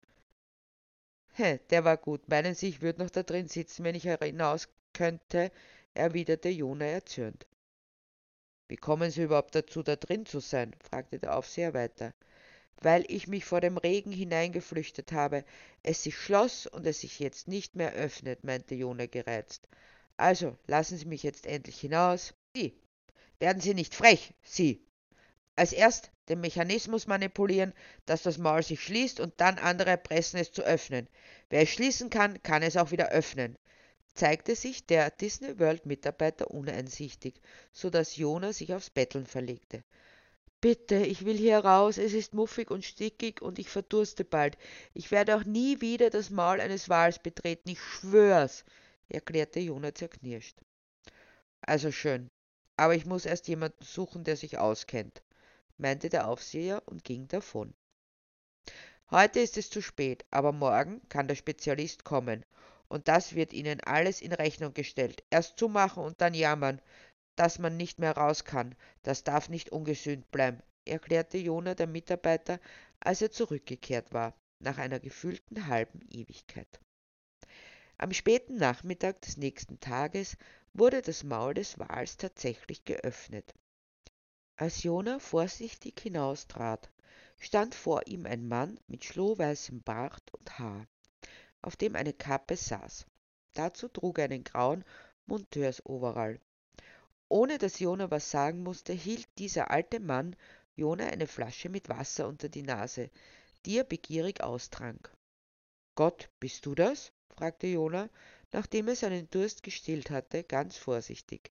He, 1.33 1.59
der 1.69 1.83
war 1.83 1.97
gut. 1.97 2.27
Meinen 2.29 2.55
Sie, 2.55 2.69
ich 2.69 2.81
würde 2.81 3.03
noch 3.03 3.09
da 3.09 3.23
drin 3.23 3.47
sitzen, 3.47 3.83
wenn 3.83 3.95
ich 3.95 4.03
hinaus 4.03 4.69
könnte? 4.93 5.51
erwiderte 5.93 6.47
Jona 6.47 6.85
erzürnt. 6.85 7.45
Wie 8.71 8.77
kommen 8.77 9.11
Sie 9.11 9.23
überhaupt 9.23 9.53
dazu, 9.53 9.83
da 9.83 9.97
drin 9.97 10.25
zu 10.25 10.39
sein? 10.39 10.73
fragte 10.79 11.19
der 11.19 11.35
Aufseher 11.35 11.73
weiter. 11.73 12.13
Weil 12.77 13.03
ich 13.09 13.27
mich 13.27 13.43
vor 13.43 13.59
dem 13.59 13.75
Regen 13.75 14.13
hineingeflüchtet 14.13 15.11
habe, 15.11 15.43
es 15.83 16.03
sich 16.03 16.15
schloss 16.15 16.67
und 16.67 16.87
es 16.87 17.01
sich 17.01 17.19
jetzt 17.19 17.49
nicht 17.49 17.75
mehr 17.75 17.91
öffnet, 17.91 18.45
meinte 18.45 18.73
Jona 18.73 19.07
gereizt. 19.07 19.67
Also, 20.15 20.57
lassen 20.67 20.97
Sie 20.97 21.05
mich 21.05 21.21
jetzt 21.21 21.47
endlich 21.47 21.81
hinaus. 21.81 22.33
Sie. 22.55 22.73
Werden 23.41 23.61
Sie 23.61 23.73
nicht 23.73 23.93
frech, 23.93 24.33
Sie. 24.41 24.87
Als 25.57 25.73
erst 25.73 26.09
den 26.29 26.39
Mechanismus 26.39 27.07
manipulieren, 27.07 27.73
dass 28.05 28.23
das 28.23 28.37
Maul 28.37 28.63
sich 28.63 28.81
schließt 28.81 29.19
und 29.19 29.33
dann 29.41 29.59
andere 29.59 29.97
pressen 29.97 30.39
es 30.39 30.53
zu 30.53 30.61
öffnen. 30.61 31.09
Wer 31.49 31.63
es 31.63 31.69
schließen 31.71 32.09
kann, 32.09 32.41
kann 32.41 32.63
es 32.63 32.77
auch 32.77 32.91
wieder 32.91 33.09
öffnen. 33.09 33.57
Zeigte 34.13 34.55
sich 34.55 34.85
der 34.85 35.09
Disney 35.11 35.59
World 35.59 35.85
Mitarbeiter 35.85 36.51
uneinsichtig, 36.51 37.41
so 37.71 37.89
dass 37.89 38.17
Jona 38.17 38.53
sich 38.53 38.73
aufs 38.73 38.89
Betteln 38.89 39.25
verlegte. 39.25 39.83
Bitte, 40.59 40.97
ich 40.97 41.25
will 41.25 41.37
hier 41.37 41.59
raus, 41.59 41.97
es 41.97 42.13
ist 42.13 42.33
muffig 42.33 42.69
und 42.69 42.85
stickig 42.85 43.41
und 43.41 43.57
ich 43.57 43.69
verdurste 43.69 44.23
bald. 44.23 44.57
Ich 44.93 45.09
werde 45.11 45.35
auch 45.35 45.43
nie 45.43 45.81
wieder 45.81 46.09
das 46.09 46.29
Maul 46.29 46.61
eines 46.61 46.87
Wals 46.89 47.19
betreten, 47.19 47.69
ich 47.69 47.81
schwör's, 47.81 48.63
erklärte 49.09 49.59
Jona 49.59 49.95
zerknirscht. 49.95 50.57
Also 51.61 51.91
schön, 51.91 52.29
aber 52.77 52.95
ich 52.95 53.05
muss 53.05 53.25
erst 53.25 53.47
jemanden 53.47 53.83
suchen, 53.83 54.23
der 54.23 54.37
sich 54.37 54.57
auskennt 54.57 55.21
meinte 55.81 56.09
der 56.09 56.27
Aufseher 56.27 56.83
und 56.85 57.03
ging 57.03 57.27
davon. 57.27 57.73
Heute 59.09 59.39
ist 59.41 59.57
es 59.57 59.69
zu 59.69 59.81
spät, 59.81 60.23
aber 60.31 60.53
morgen 60.53 61.01
kann 61.09 61.27
der 61.27 61.35
Spezialist 61.35 62.05
kommen, 62.05 62.45
und 62.91 63.07
das 63.07 63.35
wird 63.35 63.53
Ihnen 63.53 63.79
alles 63.79 64.21
in 64.21 64.33
Rechnung 64.33 64.73
gestellt. 64.73 65.23
Erst 65.29 65.57
zumachen 65.57 66.03
und 66.03 66.19
dann 66.19 66.33
jammern, 66.33 66.81
dass 67.37 67.57
man 67.57 67.77
nicht 67.77 67.99
mehr 67.99 68.17
raus 68.17 68.43
kann. 68.43 68.75
Das 69.01 69.23
darf 69.23 69.47
nicht 69.47 69.71
ungesühnt 69.71 70.29
bleiben, 70.29 70.61
erklärte 70.85 71.37
Jona 71.37 71.73
der 71.73 71.87
Mitarbeiter, 71.87 72.59
als 72.99 73.21
er 73.21 73.31
zurückgekehrt 73.31 74.11
war, 74.11 74.35
nach 74.59 74.77
einer 74.77 74.99
gefühlten 74.99 75.67
halben 75.67 76.01
Ewigkeit. 76.09 76.81
Am 77.97 78.11
späten 78.11 78.57
Nachmittag 78.57 79.21
des 79.21 79.37
nächsten 79.37 79.79
Tages 79.79 80.35
wurde 80.73 81.01
das 81.01 81.23
Maul 81.23 81.53
des 81.53 81.79
Wals 81.79 82.17
tatsächlich 82.17 82.83
geöffnet. 82.83 83.53
Als 84.57 84.83
Jona 84.83 85.19
vorsichtig 85.19 85.97
hinaustrat, 86.01 86.91
stand 87.39 87.73
vor 87.73 88.05
ihm 88.07 88.25
ein 88.25 88.49
Mann 88.49 88.79
mit 88.87 89.05
schlohweißem 89.05 89.81
Bart 89.81 90.33
und 90.33 90.59
Haar, 90.59 90.87
auf 91.61 91.75
dem 91.75 91.95
eine 91.95 92.13
Kappe 92.13 92.55
saß. 92.55 93.05
Dazu 93.53 93.87
trug 93.87 94.19
er 94.19 94.25
einen 94.25 94.43
grauen 94.43 94.83
Monteursoverall. 95.25 96.39
Ohne 97.29 97.57
dass 97.57 97.79
Jona 97.79 98.11
was 98.11 98.29
sagen 98.29 98.63
musste, 98.63 98.93
hielt 98.93 99.27
dieser 99.37 99.71
alte 99.71 99.99
Mann 99.99 100.35
Jona 100.75 101.07
eine 101.07 101.27
Flasche 101.27 101.69
mit 101.69 101.89
Wasser 101.89 102.27
unter 102.27 102.49
die 102.49 102.63
Nase, 102.63 103.09
die 103.65 103.77
er 103.77 103.83
begierig 103.83 104.41
austrank. 104.41 105.13
Gott, 105.95 106.29
bist 106.39 106.65
du 106.65 106.75
das? 106.75 107.11
fragte 107.29 107.67
Jona, 107.67 108.09
nachdem 108.51 108.87
er 108.87 108.95
seinen 108.95 109.29
Durst 109.29 109.63
gestillt 109.63 110.09
hatte, 110.09 110.43
ganz 110.43 110.77
vorsichtig, 110.77 111.51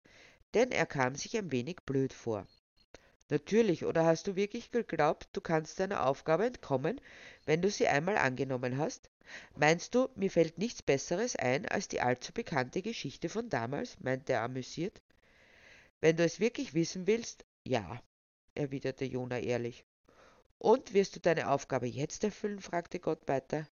denn 0.53 0.71
er 0.71 0.85
kam 0.85 1.15
sich 1.15 1.37
ein 1.37 1.51
wenig 1.51 1.77
blöd 1.85 2.13
vor. 2.13 2.47
Natürlich, 3.29 3.85
oder 3.85 4.05
hast 4.05 4.27
du 4.27 4.35
wirklich 4.35 4.69
geglaubt, 4.69 5.29
du 5.33 5.41
kannst 5.41 5.79
deiner 5.79 6.05
Aufgabe 6.05 6.45
entkommen, 6.45 7.01
wenn 7.45 7.61
du 7.61 7.71
sie 7.71 7.87
einmal 7.87 8.17
angenommen 8.17 8.77
hast? 8.77 9.09
Meinst 9.55 9.95
du, 9.95 10.09
mir 10.15 10.29
fällt 10.29 10.59
nichts 10.59 10.83
Besseres 10.83 11.35
ein 11.35 11.65
als 11.67 11.87
die 11.87 12.01
allzu 12.01 12.31
bekannte 12.33 12.83
Geschichte 12.83 13.27
von 13.29 13.49
damals? 13.49 13.99
meinte 13.99 14.33
er 14.33 14.43
amüsiert. 14.43 15.01
Wenn 16.01 16.17
du 16.17 16.23
es 16.23 16.39
wirklich 16.39 16.75
wissen 16.75 17.07
willst, 17.07 17.45
ja, 17.63 17.99
erwiderte 18.53 19.05
Jona 19.05 19.39
ehrlich. 19.39 19.85
Und 20.59 20.93
wirst 20.93 21.15
du 21.15 21.19
deine 21.19 21.49
Aufgabe 21.49 21.87
jetzt 21.87 22.23
erfüllen? 22.23 22.59
fragte 22.59 22.99
Gott 22.99 23.27
weiter. 23.27 23.67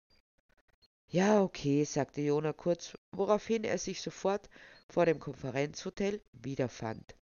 Ja, 1.08 1.42
okay, 1.42 1.84
sagte 1.84 2.20
Jona 2.20 2.52
kurz, 2.52 2.98
woraufhin 3.12 3.64
er 3.64 3.78
sich 3.78 4.02
sofort 4.02 4.50
vor 4.90 5.06
dem 5.06 5.18
Konferenzhotel 5.18 6.20
wiederfand. 6.32 7.17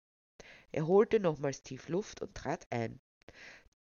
Er 0.72 0.86
holte 0.86 1.20
nochmals 1.20 1.62
tief 1.62 1.88
Luft 1.88 2.22
und 2.22 2.34
trat 2.34 2.66
ein. 2.70 2.98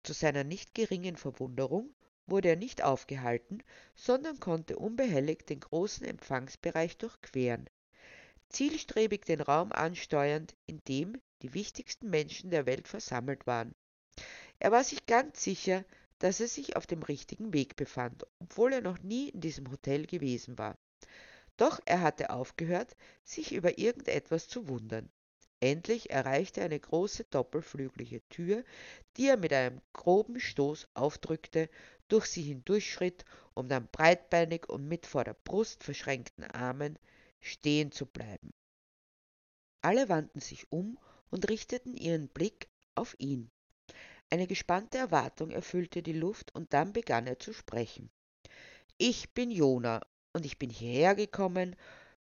Zu 0.04 0.14
seiner 0.14 0.44
nicht 0.44 0.76
geringen 0.76 1.16
Verwunderung 1.16 1.94
wurde 2.28 2.50
er 2.50 2.56
nicht 2.56 2.84
aufgehalten, 2.84 3.64
sondern 3.96 4.40
konnte 4.40 4.78
unbehelligt 4.78 5.50
den 5.50 5.60
großen 5.60 6.06
Empfangsbereich 6.06 6.98
durchqueren, 6.98 7.70
zielstrebig 8.50 9.26
den 9.26 9.42
Raum 9.42 9.72
ansteuernd, 9.72 10.56
in 10.66 10.82
dem 10.88 11.20
die 11.42 11.54
wichtigsten 11.54 12.10
Menschen 12.10 12.52
der 12.52 12.66
Welt 12.66 12.88
versammelt 12.88 13.48
waren. 13.48 13.74
Er 14.60 14.72
war 14.72 14.84
sich 14.84 15.06
ganz 15.06 15.44
sicher, 15.44 15.86
dass 16.20 16.40
er 16.40 16.48
sich 16.48 16.76
auf 16.76 16.86
dem 16.86 17.02
richtigen 17.02 17.54
Weg 17.54 17.76
befand, 17.76 18.26
obwohl 18.40 18.74
er 18.74 18.82
noch 18.82 19.00
nie 19.00 19.30
in 19.30 19.42
diesem 19.42 19.72
Hotel 19.72 20.06
gewesen 20.06 20.58
war. 20.58 20.78
Doch 21.58 21.80
er 21.86 22.02
hatte 22.02 22.30
aufgehört, 22.30 22.96
sich 23.24 23.54
über 23.54 23.78
irgendetwas 23.78 24.48
zu 24.48 24.68
wundern. 24.68 25.10
Endlich 25.62 26.10
erreichte 26.10 26.60
er 26.62 26.65
eine 26.65 26.80
große 26.80 27.25
doppelflügelige 27.25 28.27
Tür, 28.30 28.63
die 29.15 29.27
er 29.27 29.38
mit 29.38 29.53
einem 29.53 29.80
groben 29.94 30.39
Stoß 30.39 30.88
aufdrückte, 30.96 31.70
durch 32.08 32.25
sie 32.25 32.41
hindurchschritt, 32.41 33.25
um 33.53 33.70
dann 33.70 33.88
breitbeinig 33.91 34.68
und 34.68 34.88
mit 34.88 35.06
vor 35.06 35.24
der 35.24 35.36
Brust 35.36 35.84
verschränkten 35.84 36.46
Armen 36.46 36.98
stehen 37.41 37.91
zu 37.91 38.08
bleiben. 38.08 38.51
Alle 39.82 40.10
wandten 40.10 40.41
sich 40.41 40.72
um 40.72 40.98
und 41.30 41.48
richteten 41.48 41.96
ihren 41.96 42.27
Blick 42.27 42.68
auf 42.96 43.15
ihn. 43.20 43.51
Eine 44.32 44.48
gespannte 44.48 44.98
Erwartung 44.98 45.51
erfüllte 45.51 46.01
die 46.01 46.13
Luft, 46.13 46.56
und 46.56 46.74
dann 46.74 46.91
begann 46.91 47.27
er 47.27 47.38
zu 47.38 47.53
sprechen. 47.53 48.10
Ich 48.98 49.34
bin 49.34 49.51
Jona, 49.51 50.01
und 50.34 50.46
ich 50.46 50.58
bin 50.58 50.72
hierher 50.72 51.13
gekommen 51.13 51.75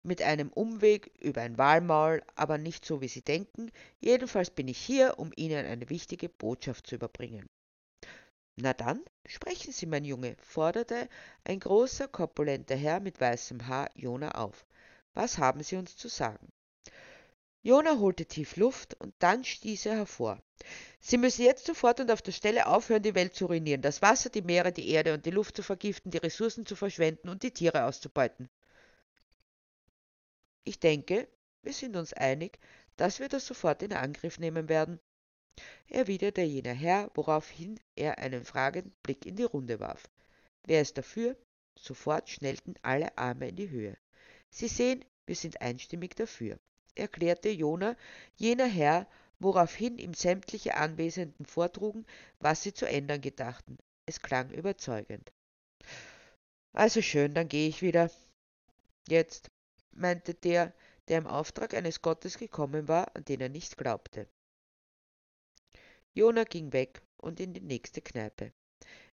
mit 0.06 0.22
einem 0.22 0.50
Umweg 0.50 1.12
über 1.20 1.42
ein 1.42 1.58
Walmaul, 1.58 2.22
aber 2.34 2.58
nicht 2.58 2.84
so, 2.84 3.00
wie 3.00 3.08
Sie 3.08 3.22
denken. 3.22 3.70
Jedenfalls 4.00 4.50
bin 4.50 4.68
ich 4.68 4.78
hier, 4.78 5.18
um 5.18 5.32
Ihnen 5.36 5.66
eine 5.66 5.90
wichtige 5.90 6.28
Botschaft 6.28 6.86
zu 6.86 6.94
überbringen. 6.94 7.46
Na 8.58 8.72
dann, 8.72 9.04
sprechen 9.26 9.72
Sie, 9.72 9.84
mein 9.84 10.04
Junge, 10.04 10.36
forderte 10.40 11.08
ein 11.44 11.60
großer, 11.60 12.08
korpulenter 12.08 12.76
Herr 12.76 13.00
mit 13.00 13.20
weißem 13.20 13.66
Haar 13.66 13.90
Jona 13.94 14.30
auf. 14.30 14.64
Was 15.12 15.38
haben 15.38 15.62
Sie 15.62 15.76
uns 15.76 15.96
zu 15.96 16.08
sagen? 16.08 16.48
Jona 17.62 17.98
holte 17.98 18.26
tief 18.26 18.56
Luft 18.56 18.94
und 19.00 19.12
dann 19.18 19.42
stieß 19.42 19.86
er 19.86 19.96
hervor. 19.96 20.40
Sie 21.00 21.18
müssen 21.18 21.44
jetzt 21.44 21.66
sofort 21.66 22.00
und 22.00 22.10
auf 22.12 22.22
der 22.22 22.32
Stelle 22.32 22.66
aufhören, 22.66 23.02
die 23.02 23.14
Welt 23.16 23.34
zu 23.34 23.46
ruinieren, 23.46 23.82
das 23.82 24.02
Wasser, 24.02 24.30
die 24.30 24.42
Meere, 24.42 24.72
die 24.72 24.88
Erde 24.88 25.14
und 25.14 25.26
die 25.26 25.32
Luft 25.32 25.56
zu 25.56 25.62
vergiften, 25.62 26.12
die 26.12 26.18
Ressourcen 26.18 26.64
zu 26.64 26.76
verschwenden 26.76 27.28
und 27.28 27.42
die 27.42 27.50
Tiere 27.50 27.84
auszubeuten. 27.84 28.48
Ich 30.66 30.78
denke, 30.78 31.26
wir 31.62 31.72
sind 31.72 31.96
uns 31.96 32.12
einig, 32.12 32.58
dass 32.98 33.20
wir 33.20 33.28
das 33.30 33.46
sofort 33.46 33.82
in 33.82 33.94
Angriff 33.94 34.38
nehmen 34.38 34.68
werden, 34.68 35.00
erwiderte 35.88 36.42
jener 36.42 36.74
Herr, 36.74 37.10
woraufhin 37.14 37.80
er 37.94 38.18
einen 38.18 38.44
fragenden 38.44 38.94
Blick 39.02 39.24
in 39.24 39.36
die 39.36 39.44
Runde 39.44 39.80
warf. 39.80 40.10
Wer 40.66 40.82
ist 40.82 40.98
dafür? 40.98 41.36
Sofort 41.78 42.28
schnellten 42.28 42.74
alle 42.82 43.16
Arme 43.16 43.48
in 43.48 43.56
die 43.56 43.70
Höhe. 43.70 43.96
Sie 44.50 44.68
sehen, 44.68 45.02
wir 45.24 45.36
sind 45.36 45.62
einstimmig 45.62 46.14
dafür 46.14 46.58
erklärte 46.96 47.50
Jona, 47.50 47.96
jener 48.36 48.66
Herr, 48.66 49.06
woraufhin 49.38 49.98
ihm 49.98 50.14
sämtliche 50.14 50.74
Anwesenden 50.74 51.44
vortrugen, 51.44 52.06
was 52.40 52.62
sie 52.62 52.72
zu 52.72 52.88
ändern 52.88 53.20
gedachten. 53.20 53.78
Es 54.06 54.22
klang 54.22 54.50
überzeugend. 54.50 55.32
Also 56.72 57.02
schön, 57.02 57.34
dann 57.34 57.48
gehe 57.48 57.68
ich 57.68 57.82
wieder. 57.82 58.10
Jetzt, 59.08 59.50
meinte 59.96 60.34
der, 60.34 60.72
der 61.08 61.18
im 61.18 61.26
Auftrag 61.26 61.74
eines 61.74 62.02
Gottes 62.02 62.38
gekommen 62.38 62.88
war, 62.88 63.14
an 63.14 63.24
den 63.24 63.40
er 63.40 63.48
nicht 63.48 63.76
glaubte. 63.76 64.28
Jona 66.14 66.44
ging 66.44 66.72
weg 66.72 67.02
und 67.18 67.40
in 67.40 67.52
die 67.52 67.60
nächste 67.60 68.00
Kneipe, 68.00 68.52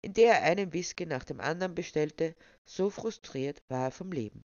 in 0.02 0.12
der 0.12 0.34
er 0.34 0.42
einen 0.42 0.72
Whisky 0.72 1.06
nach 1.06 1.24
dem 1.24 1.40
anderen 1.40 1.74
bestellte, 1.74 2.34
so 2.64 2.90
frustriert 2.90 3.62
war 3.68 3.86
er 3.86 3.90
vom 3.90 4.12
Leben. 4.12 4.44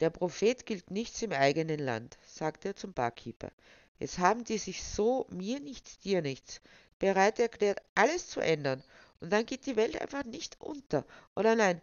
Der 0.00 0.10
Prophet 0.10 0.66
gilt 0.66 0.90
nichts 0.90 1.22
im 1.22 1.32
eigenen 1.32 1.78
Land, 1.78 2.18
sagte 2.26 2.68
er 2.68 2.76
zum 2.76 2.92
Barkeeper. 2.92 3.52
Jetzt 3.98 4.18
haben 4.18 4.44
die 4.44 4.58
sich 4.58 4.82
so 4.82 5.26
mir 5.30 5.60
nichts, 5.60 5.98
dir 6.00 6.20
nichts 6.20 6.60
bereit 6.98 7.38
erklärt, 7.38 7.80
alles 7.94 8.28
zu 8.28 8.40
ändern. 8.40 8.82
Und 9.20 9.30
dann 9.32 9.46
geht 9.46 9.66
die 9.66 9.76
Welt 9.76 10.00
einfach 10.00 10.24
nicht 10.24 10.60
unter. 10.60 11.06
Oder 11.36 11.54
nein, 11.54 11.80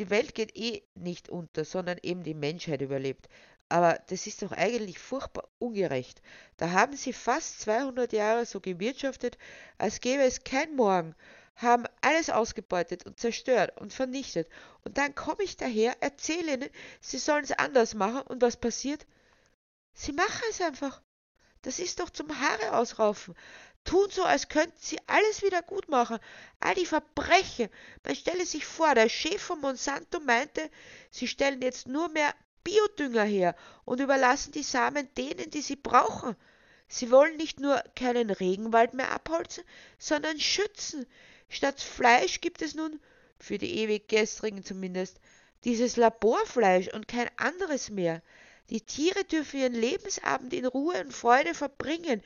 die 0.00 0.10
Welt 0.10 0.34
geht 0.34 0.56
eh 0.56 0.82
nicht 0.94 1.28
unter, 1.28 1.64
sondern 1.64 1.98
eben 2.02 2.22
die 2.24 2.34
Menschheit 2.34 2.80
überlebt. 2.80 3.28
Aber 3.68 4.00
das 4.08 4.26
ist 4.26 4.42
doch 4.42 4.50
eigentlich 4.50 4.98
furchtbar 4.98 5.46
ungerecht. 5.58 6.22
Da 6.56 6.70
haben 6.70 6.96
sie 6.96 7.12
fast 7.12 7.60
200 7.60 8.12
Jahre 8.12 8.46
so 8.46 8.60
gewirtschaftet, 8.60 9.38
als 9.78 10.00
gäbe 10.00 10.22
es 10.22 10.42
kein 10.42 10.74
Morgen 10.74 11.14
haben 11.56 11.84
alles 12.00 12.30
ausgebeutet 12.30 13.04
und 13.04 13.20
zerstört 13.20 13.78
und 13.78 13.92
vernichtet. 13.92 14.48
Und 14.82 14.96
dann 14.96 15.14
komme 15.14 15.42
ich 15.42 15.58
daher, 15.58 15.94
erzähle 16.00 16.54
ihnen, 16.54 16.70
sie 17.00 17.18
sollen 17.18 17.44
es 17.44 17.52
anders 17.52 17.94
machen. 17.94 18.22
Und 18.22 18.40
was 18.40 18.56
passiert? 18.56 19.06
Sie 19.92 20.12
machen 20.12 20.42
es 20.48 20.62
einfach. 20.62 21.02
Das 21.62 21.78
ist 21.78 22.00
doch 22.00 22.08
zum 22.08 22.40
Haare 22.40 22.78
ausraufen. 22.78 23.34
Tun 23.84 24.10
so, 24.10 24.24
als 24.24 24.48
könnten 24.48 24.78
sie 24.78 24.98
alles 25.06 25.42
wieder 25.42 25.62
gut 25.62 25.88
machen. 25.88 26.18
All 26.60 26.74
die 26.74 26.86
Verbrechen. 26.86 27.70
Man 28.04 28.14
stelle 28.14 28.46
sich 28.46 28.66
vor, 28.66 28.94
der 28.94 29.08
Chef 29.08 29.42
von 29.42 29.60
Monsanto 29.60 30.20
meinte, 30.20 30.70
sie 31.10 31.26
stellen 31.26 31.62
jetzt 31.62 31.88
nur 31.88 32.08
mehr 32.08 32.34
Biodünger 32.62 33.24
her 33.24 33.56
und 33.84 34.00
überlassen 34.00 34.52
die 34.52 34.62
Samen 34.62 35.08
denen, 35.14 35.50
die 35.50 35.62
sie 35.62 35.76
brauchen. 35.76 36.36
Sie 36.88 37.10
wollen 37.10 37.36
nicht 37.36 37.60
nur 37.60 37.82
keinen 37.94 38.30
Regenwald 38.30 38.94
mehr 38.94 39.12
abholzen, 39.12 39.64
sondern 39.98 40.38
schützen. 40.38 41.06
Statt 41.48 41.80
Fleisch 41.80 42.40
gibt 42.40 42.62
es 42.62 42.74
nun, 42.74 43.00
für 43.38 43.58
die 43.58 43.78
ewig 43.78 44.08
gestrigen 44.08 44.64
zumindest, 44.64 45.20
dieses 45.64 45.96
Laborfleisch 45.96 46.88
und 46.88 47.08
kein 47.08 47.30
anderes 47.38 47.90
mehr. 47.90 48.22
Die 48.70 48.80
Tiere 48.80 49.24
dürfen 49.24 49.60
ihren 49.60 49.74
Lebensabend 49.74 50.52
in 50.52 50.66
Ruhe 50.66 51.00
und 51.00 51.12
Freude 51.12 51.54
verbringen, 51.54 52.22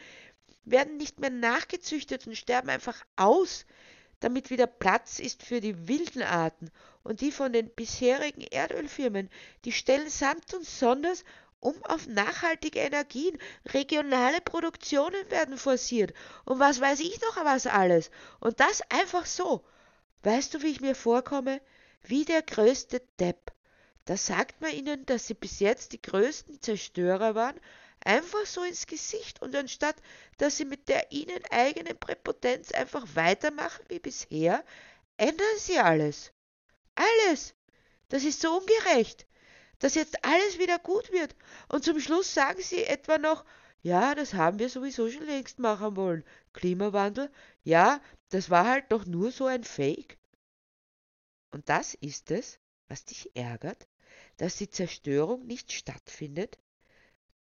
werden 0.65 0.97
nicht 0.97 1.21
mehr 1.21 1.31
nachgezüchtet 1.31 2.27
und 2.27 2.37
sterben 2.37 2.69
einfach 2.69 3.05
aus, 3.17 3.67
damit 4.21 4.51
wieder 4.51 4.67
Platz 4.67 5.19
ist 5.19 5.43
für 5.43 5.61
die 5.61 5.89
wilden 5.89 6.23
Arten 6.23 6.71
und 7.03 7.21
die 7.21 7.33
von 7.33 7.53
den 7.53 7.69
bisherigen 7.69 8.41
Erdölfirmen, 8.41 9.29
die 9.65 9.73
stellen 9.73 10.09
samt 10.09 10.55
und 10.55 10.65
sonders 10.65 11.25
um 11.61 11.83
auf 11.85 12.07
nachhaltige 12.07 12.79
Energien. 12.79 13.39
Regionale 13.67 14.41
Produktionen 14.43 15.31
werden 15.31 15.57
forciert. 15.57 16.13
Und 16.45 16.59
was 16.59 16.81
weiß 16.81 17.01
ich 17.01 17.21
noch 17.23 17.43
was 17.45 17.67
alles. 17.67 18.11
Und 18.39 18.61
das 18.61 18.83
einfach 18.91 19.25
so. 19.25 19.65
Weißt 20.23 20.53
du, 20.55 20.63
wie 20.63 20.69
ich 20.71 20.81
mir 20.83 20.95
vorkomme? 20.95 21.61
Wie 22.03 22.25
der 22.25 22.43
größte 22.43 23.01
Depp. 23.19 23.53
Da 24.05 24.19
sagt 24.19 24.61
man 24.61 24.73
ihnen, 24.73 25.07
dass 25.07 25.27
sie 25.27 25.35
bis 25.35 25.61
jetzt 25.61 25.93
die 25.93 26.03
größten 26.03 26.61
Zerstörer 26.61 27.35
waren, 27.35 27.59
einfach 28.05 28.47
so 28.47 28.63
ins 28.63 28.87
Gesicht 28.87 29.43
und 29.43 29.55
anstatt, 29.57 29.97
dass 30.39 30.57
sie 30.57 30.65
mit 30.65 30.89
der 30.89 31.11
ihnen 31.13 31.43
eigenen 31.51 31.99
Präpotenz 31.99 32.73
einfach 32.73 33.07
weitermachen 33.15 33.85
wie 33.89 33.99
bisher, 33.99 34.65
ändern 35.17 35.59
sie 35.59 35.79
alles. 35.79 36.33
Alles. 36.95 37.55
Das 38.09 38.25
ist 38.25 38.41
so 38.41 38.57
ungerecht 38.59 39.27
dass 39.85 39.95
jetzt 39.97 40.25
alles 40.25 40.59
wieder 40.59 40.79
gut 40.79 41.13
wird. 41.13 41.37
Und 41.69 41.85
zum 41.85 42.01
Schluss 42.01 42.33
sagen 42.33 42.63
sie 42.63 42.85
etwa 42.85 43.19
noch, 43.19 43.45
ja, 43.83 44.15
das 44.15 44.33
haben 44.33 44.59
wir 44.59 44.71
sowieso 44.71 45.11
schon 45.11 45.27
längst 45.27 45.59
machen 45.59 45.97
wollen. 45.97 46.25
Klimawandel, 46.55 47.31
ja, 47.65 48.01
das 48.31 48.49
war 48.49 48.67
halt 48.67 48.91
doch 48.91 49.05
nur 49.05 49.31
so 49.31 49.45
ein 49.45 49.63
Fake. 49.63 50.17
Und 51.51 51.69
das 51.69 51.93
ist 51.95 52.31
es, 52.31 52.59
was 52.89 53.05
dich 53.05 53.37
ärgert, 53.37 53.87
dass 54.39 54.57
die 54.57 54.71
Zerstörung 54.71 55.47
nicht 55.47 55.71
stattfindet? 55.71 56.59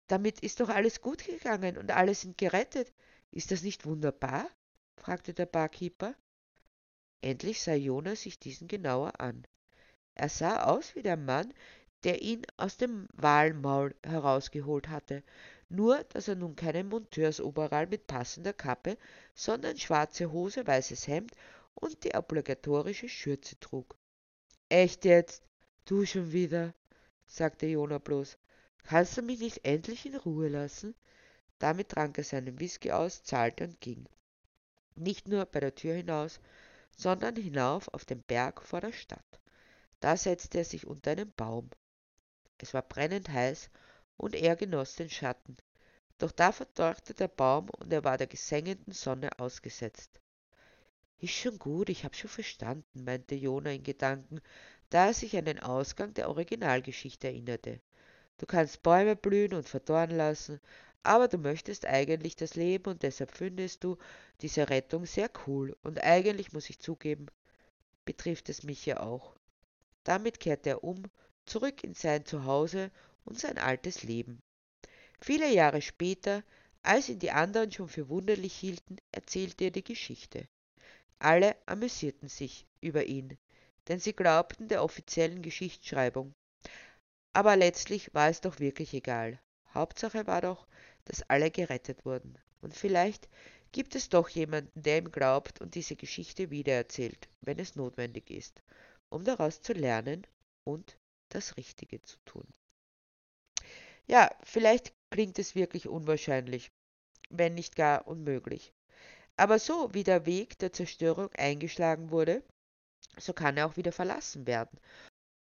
Damit 0.07 0.39
ist 0.41 0.59
doch 0.59 0.69
alles 0.69 1.01
gut 1.01 1.25
gegangen 1.25 1.77
und 1.77 1.91
alle 1.91 2.13
sind 2.13 2.37
gerettet. 2.37 2.93
Ist 3.31 3.51
das 3.51 3.63
nicht 3.63 3.85
wunderbar? 3.85 4.47
fragte 4.97 5.33
der 5.33 5.45
Barkeeper. 5.45 6.15
Endlich 7.21 7.61
sah 7.61 7.73
Jonas 7.73 8.21
sich 8.21 8.39
diesen 8.39 8.67
genauer 8.67 9.19
an. 9.19 9.45
Er 10.13 10.29
sah 10.29 10.63
aus 10.65 10.95
wie 10.95 11.01
der 11.01 11.17
Mann, 11.17 11.53
der 12.03 12.21
ihn 12.21 12.43
aus 12.57 12.77
dem 12.77 13.07
Walmaul 13.13 13.95
herausgeholt 14.05 14.89
hatte, 14.89 15.23
nur 15.69 16.03
dass 16.05 16.27
er 16.27 16.35
nun 16.35 16.55
keinen 16.55 16.87
Monteursoberall 16.87 17.87
mit 17.87 18.05
passender 18.05 18.53
Kappe, 18.53 18.97
sondern 19.33 19.77
schwarze 19.77 20.31
Hose, 20.31 20.67
weißes 20.67 21.07
Hemd 21.07 21.31
und 21.73 22.03
die 22.03 22.13
obligatorische 22.13 23.09
Schürze 23.09 23.59
trug. 23.59 23.97
Echt 24.69 25.03
jetzt? 25.03 25.43
Du 25.85 26.05
schon 26.05 26.31
wieder? 26.31 26.73
sagte 27.25 27.65
Jona 27.65 27.97
bloß. 27.97 28.37
Kannst 28.87 29.17
du 29.17 29.23
mich 29.23 29.39
nicht 29.39 29.65
endlich 29.65 30.05
in 30.05 30.15
Ruhe 30.15 30.47
lassen? 30.47 30.93
Damit 31.57 31.89
trank 31.89 32.19
er 32.19 32.23
seinen 32.23 32.59
Whisky 32.59 32.91
aus, 32.91 33.23
zahlte 33.23 33.63
und 33.63 33.81
ging. 33.81 34.07
Nicht 34.95 35.27
nur 35.27 35.45
bei 35.45 35.59
der 35.59 35.73
Tür 35.73 35.95
hinaus, 35.95 36.39
sondern 36.95 37.35
hinauf 37.35 37.87
auf 37.93 38.05
den 38.05 38.21
Berg 38.21 38.61
vor 38.61 38.81
der 38.81 38.93
Stadt. 38.93 39.39
Da 40.01 40.15
setzte 40.15 40.59
er 40.59 40.65
sich 40.65 40.85
unter 40.85 41.11
einen 41.11 41.31
Baum. 41.31 41.71
Es 42.59 42.75
war 42.75 42.83
brennend 42.83 43.29
heiß 43.29 43.71
und 44.17 44.35
er 44.35 44.55
genoss 44.55 44.95
den 44.95 45.09
Schatten. 45.09 45.57
Doch 46.19 46.31
da 46.31 46.51
verdorrte 46.51 47.15
der 47.15 47.27
Baum 47.27 47.69
und 47.71 47.91
er 47.91 48.03
war 48.03 48.19
der 48.19 48.27
gesengenden 48.27 48.93
Sonne 48.93 49.39
ausgesetzt. 49.39 50.21
Ist 51.17 51.33
schon 51.33 51.57
gut, 51.57 51.89
ich 51.89 52.05
hab 52.05 52.15
schon 52.15 52.29
verstanden, 52.29 53.03
meinte 53.03 53.33
Jona 53.33 53.71
in 53.71 53.83
Gedanken, 53.83 54.41
da 54.91 55.07
er 55.07 55.13
sich 55.15 55.35
an 55.35 55.45
den 55.45 55.59
Ausgang 55.59 56.13
der 56.13 56.29
Originalgeschichte 56.29 57.27
erinnerte. 57.27 57.81
Du 58.37 58.45
kannst 58.45 58.83
Bäume 58.83 59.15
blühen 59.15 59.53
und 59.53 59.69
verdorren 59.69 60.11
lassen, 60.11 60.59
aber 61.03 61.27
du 61.27 61.37
möchtest 61.37 61.85
eigentlich 61.85 62.35
das 62.35 62.55
Leben 62.55 62.89
und 62.89 63.03
deshalb 63.03 63.31
findest 63.31 63.83
du 63.83 63.97
diese 64.41 64.69
Rettung 64.69 65.05
sehr 65.05 65.29
cool 65.45 65.77
und 65.83 66.03
eigentlich 66.03 66.51
muss 66.51 66.69
ich 66.69 66.79
zugeben, 66.79 67.27
betrifft 68.03 68.49
es 68.49 68.63
mich 68.63 68.85
ja 68.85 68.99
auch. 68.99 69.35
Damit 70.03 70.39
kehrte 70.39 70.71
er 70.71 70.83
um, 70.83 71.03
zurück 71.45 71.83
in 71.83 71.93
sein 71.93 72.25
Zuhause 72.25 72.91
und 73.23 73.39
sein 73.39 73.57
altes 73.57 74.03
Leben. 74.03 74.41
Viele 75.21 75.51
Jahre 75.51 75.81
später, 75.81 76.43
als 76.83 77.09
ihn 77.09 77.19
die 77.19 77.31
anderen 77.31 77.71
schon 77.71 77.87
für 77.87 78.09
wunderlich 78.09 78.53
hielten, 78.53 78.97
erzählte 79.11 79.65
er 79.65 79.71
die 79.71 79.83
Geschichte. 79.83 80.47
Alle 81.19 81.55
amüsierten 81.65 82.27
sich 82.27 82.67
über 82.81 83.05
ihn, 83.05 83.37
denn 83.87 83.99
sie 83.99 84.13
glaubten 84.13 84.67
der 84.67 84.83
offiziellen 84.83 85.41
Geschichtsschreibung. 85.41 86.33
Aber 87.35 87.57
letztlich 87.57 88.13
war 88.13 88.29
es 88.29 88.39
doch 88.39 88.61
wirklich 88.61 88.93
egal. 88.93 89.41
Hauptsache 89.73 90.25
war 90.25 90.39
doch, 90.39 90.65
dass 91.03 91.29
alle 91.29 91.51
gerettet 91.51 92.05
wurden. 92.05 92.37
Und 92.61 92.73
vielleicht 92.73 93.27
gibt 93.73 93.93
es 93.95 94.07
doch 94.07 94.29
jemanden, 94.29 94.81
der 94.81 94.99
ihm 94.99 95.11
glaubt 95.11 95.59
und 95.59 95.75
diese 95.75 95.97
Geschichte 95.97 96.49
wiedererzählt, 96.49 97.27
wenn 97.41 97.59
es 97.59 97.75
notwendig 97.75 98.31
ist, 98.31 98.61
um 99.09 99.25
daraus 99.25 99.61
zu 99.61 99.73
lernen 99.73 100.25
und 100.63 100.97
das 101.27 101.57
Richtige 101.57 102.01
zu 102.03 102.15
tun. 102.23 102.47
Ja, 104.07 104.33
vielleicht 104.43 104.93
klingt 105.09 105.37
es 105.37 105.55
wirklich 105.55 105.89
unwahrscheinlich, 105.89 106.71
wenn 107.29 107.53
nicht 107.53 107.75
gar 107.75 108.07
unmöglich. 108.07 108.71
Aber 109.35 109.59
so 109.59 109.93
wie 109.93 110.05
der 110.05 110.25
Weg 110.25 110.57
der 110.59 110.71
Zerstörung 110.71 111.29
eingeschlagen 111.33 112.11
wurde, 112.11 112.43
so 113.17 113.33
kann 113.33 113.57
er 113.57 113.67
auch 113.67 113.75
wieder 113.75 113.91
verlassen 113.91 114.47
werden 114.47 114.79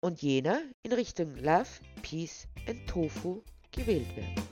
und 0.01 0.23
jener 0.23 0.63
in 0.83 0.93
Richtung 0.93 1.37
Love, 1.37 1.69
Peace 2.03 2.47
and 2.67 2.87
Tofu 2.89 3.43
gewählt 3.73 4.17
werden. 4.17 4.50